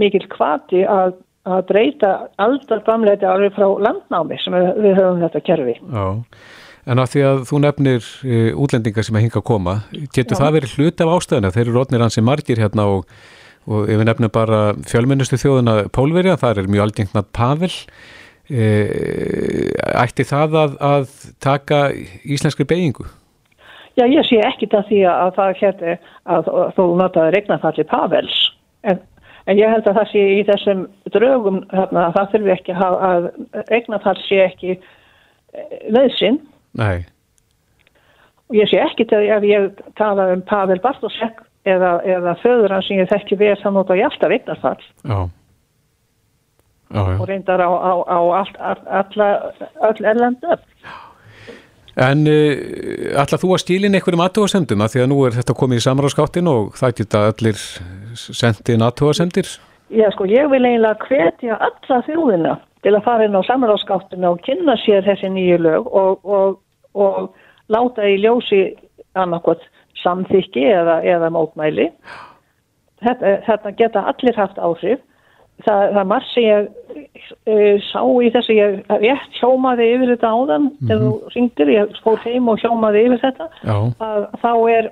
[0.00, 5.44] mikil kvati að, að breyta aldar framleiti alveg frá landnámi sem við, við höfum þetta
[5.50, 5.76] kerfi.
[5.82, 6.06] já,
[6.90, 9.76] en að því að þú nefnir e, útlendingar sem að hinga að koma,
[10.14, 11.52] getur það verið hluti af ástæðuna?
[11.54, 13.16] Þeir eru rótnir hansi margir hérna og,
[13.68, 14.60] og ef við nefnum bara
[14.90, 17.72] fjölmennustu þjóðuna Pólverja, það er mjög algengnað Pavel,
[18.50, 18.68] e,
[20.04, 21.84] ætti það að, að taka
[22.22, 23.08] íslenskri beigingu?
[23.94, 25.98] Já, ég sé ekki það því að það hérna
[26.34, 28.38] að þú notaði regnafalli Pavels
[28.82, 28.98] en,
[29.46, 30.80] en ég held að það sé í þessum
[31.14, 33.28] draugum þarna, að það þurfi ekki að, að
[33.70, 34.76] regnafall sé ekki
[35.94, 36.40] nöðsinn
[36.74, 37.04] Nei,
[38.50, 42.90] og ég sé ekki það ef ég tala um Pavel Bartosek eða, eða föður hans
[42.90, 45.18] sem ég þekki við þá nota ég alltaf regnafall já,
[46.92, 47.16] já, já.
[47.16, 49.30] og reyndar á, á, á allt, all, alla,
[49.90, 50.58] öll erlendu
[51.94, 55.78] En uh, ætla þú að stílin einhverjum aðtúasemdum að því að nú er þetta komið
[55.78, 57.60] í samráðskáttin og það geta allir
[58.18, 59.52] sendin aðtúasemdir?
[59.94, 64.42] Já, sko, ég vil eiginlega hvetja alla þjóðina til að fara inn á samráðskáttuna og
[64.42, 66.58] kynna sér þessi nýju lög og, og,
[66.94, 67.34] og
[67.72, 68.62] láta í ljósi
[69.18, 69.62] annarkot
[70.02, 71.88] samþykki eða, eða mótmæli.
[73.04, 75.02] Þetta, þetta geta allir haft áhrif.
[75.64, 76.64] Það, það margt sem ég
[77.46, 82.18] uh, sá í þessu, ég rétt hjómaði yfir þetta áðan þegar þú ringdir, ég fór
[82.24, 83.46] heim og hjómaði yfir þetta
[84.02, 84.88] að þá er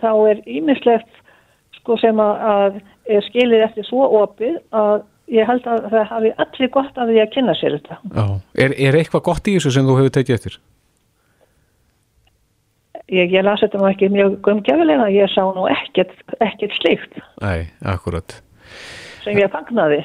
[0.00, 1.20] þá er ímislegt
[1.76, 2.80] sko sem að, að
[3.12, 5.04] er skilið eftir svo opið að
[5.36, 7.98] ég held að það hafi allir gott af því að kynna sér þetta.
[8.16, 8.26] Já.
[8.64, 10.58] Er, er eitthvað gott í þessu sem þú hefur tekið eftir?
[13.12, 17.68] Ég, ég las þetta nú ekki mjög gumgjafilega, ég sá nú ekkert, ekkert slikt Nei,
[17.86, 18.40] akkurat.
[19.22, 20.00] sem ég fagnaði.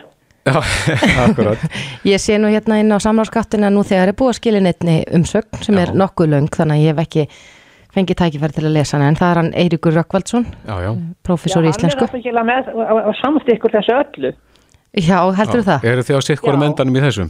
[0.46, 0.58] Já,
[1.26, 1.64] akkurat.
[2.06, 5.62] Ég sé nú hérna inn á samráðskattina nú þegar er búið að skilja neittni umsögn
[5.66, 7.26] sem er nokkuð löng þannig að ég hef ekki
[7.92, 10.92] fengið tækifæri til að lesa hana en það er hann Eiríkur Rökkvaldsson, Já, já.
[11.26, 12.06] prófessor í íslensku.
[12.06, 12.74] hann er ábyggilega með
[13.10, 14.32] og samt ykkur þessu öllu.
[15.02, 15.86] Já, heldur það?
[15.92, 17.30] Eru þið á sitt hvora mendanum í þessum?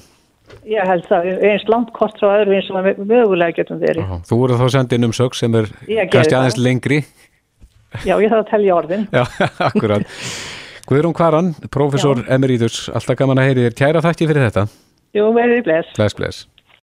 [0.70, 4.04] Ég held það, eins langt kost frá öðru eins og við mögulega getum verið.
[4.06, 4.20] Já.
[4.30, 6.38] Þú voru þá að senda inn umsögn sem er kannski það.
[6.40, 7.00] aðeins lengri.
[8.06, 9.08] Já, ég þarf að telja orðin.
[9.12, 9.24] Já,
[9.70, 10.06] akkurat.
[10.92, 13.76] Guðrún Kvaran, professor emeritus, alltaf gaman að heyri þér.
[13.82, 14.68] Kæra þakki fyrir þetta.
[15.18, 15.92] Jú, verið bless.
[15.98, 16.46] Bless, bless.